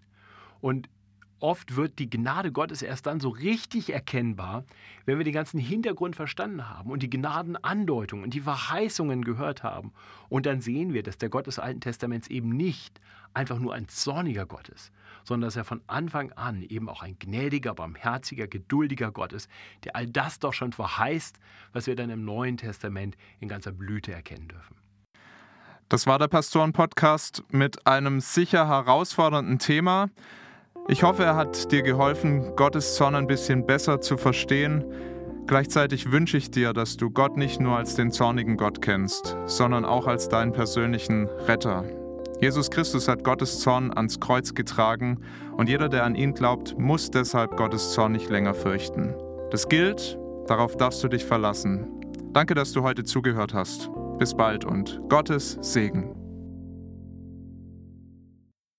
Und 0.61 0.89
oft 1.39 1.75
wird 1.75 1.99
die 1.99 2.09
Gnade 2.09 2.51
Gottes 2.51 2.81
erst 2.81 3.05
dann 3.05 3.19
so 3.19 3.29
richtig 3.29 3.91
erkennbar, 3.91 4.63
wenn 5.05 5.17
wir 5.17 5.25
den 5.25 5.33
ganzen 5.33 5.59
Hintergrund 5.59 6.15
verstanden 6.15 6.67
haben 6.69 6.89
und 6.91 7.03
die 7.03 7.09
Gnadenandeutungen 7.09 8.25
und 8.25 8.33
die 8.33 8.41
Verheißungen 8.41 9.23
gehört 9.23 9.63
haben. 9.63 9.93
Und 10.29 10.45
dann 10.45 10.61
sehen 10.61 10.93
wir, 10.93 11.03
dass 11.03 11.17
der 11.17 11.29
Gott 11.29 11.47
des 11.47 11.59
Alten 11.59 11.81
Testaments 11.81 12.27
eben 12.27 12.49
nicht 12.49 12.99
einfach 13.33 13.59
nur 13.59 13.73
ein 13.73 13.87
zorniger 13.87 14.45
Gott 14.45 14.69
ist, 14.69 14.91
sondern 15.23 15.47
dass 15.47 15.55
er 15.55 15.65
von 15.65 15.81
Anfang 15.87 16.31
an 16.33 16.63
eben 16.63 16.89
auch 16.89 17.03
ein 17.03 17.17
gnädiger, 17.19 17.73
barmherziger, 17.73 18.47
geduldiger 18.47 19.11
Gott 19.11 19.33
ist, 19.33 19.49
der 19.83 19.95
all 19.95 20.07
das 20.07 20.39
doch 20.39 20.53
schon 20.53 20.71
verheißt, 20.71 21.39
was 21.73 21.87
wir 21.87 21.95
dann 21.95 22.09
im 22.09 22.23
Neuen 22.23 22.57
Testament 22.57 23.17
in 23.39 23.49
ganzer 23.49 23.71
Blüte 23.71 24.13
erkennen 24.13 24.47
dürfen. 24.47 24.75
Das 25.89 26.07
war 26.07 26.17
der 26.17 26.27
Pastoren-Podcast 26.27 27.43
mit 27.49 27.85
einem 27.85 28.19
sicher 28.19 28.67
herausfordernden 28.67 29.59
Thema. 29.59 30.09
Ich 30.87 31.01
hoffe, 31.01 31.23
er 31.23 31.35
hat 31.35 31.71
dir 31.71 31.81
geholfen, 31.81 32.55
Gottes 32.55 32.93
Zorn 32.93 33.15
ein 33.15 33.25
bisschen 33.25 33.65
besser 33.65 34.01
zu 34.01 34.17
verstehen. 34.17 34.85
Gleichzeitig 35.47 36.11
wünsche 36.11 36.37
ich 36.37 36.51
dir, 36.51 36.73
dass 36.73 36.95
du 36.95 37.09
Gott 37.09 37.37
nicht 37.37 37.59
nur 37.59 37.75
als 37.75 37.95
den 37.95 38.11
zornigen 38.11 38.55
Gott 38.55 38.83
kennst, 38.83 39.35
sondern 39.47 39.83
auch 39.83 40.05
als 40.05 40.29
deinen 40.29 40.51
persönlichen 40.51 41.27
Retter. 41.47 41.85
Jesus 42.39 42.69
Christus 42.69 43.07
hat 43.07 43.23
Gottes 43.23 43.61
Zorn 43.61 43.91
ans 43.95 44.19
Kreuz 44.19 44.53
getragen 44.53 45.17
und 45.57 45.69
jeder, 45.69 45.89
der 45.89 46.03
an 46.03 46.13
ihn 46.13 46.35
glaubt, 46.35 46.77
muss 46.77 47.09
deshalb 47.09 47.57
Gottes 47.57 47.93
Zorn 47.93 48.11
nicht 48.11 48.29
länger 48.29 48.53
fürchten. 48.53 49.15
Das 49.49 49.67
gilt, 49.67 50.19
darauf 50.45 50.77
darfst 50.77 51.03
du 51.03 51.07
dich 51.07 51.25
verlassen. 51.25 51.87
Danke, 52.31 52.53
dass 52.53 52.73
du 52.73 52.83
heute 52.83 53.03
zugehört 53.03 53.55
hast. 53.55 53.89
Bis 54.19 54.35
bald 54.35 54.65
und 54.65 55.01
Gottes 55.09 55.57
Segen. 55.61 56.14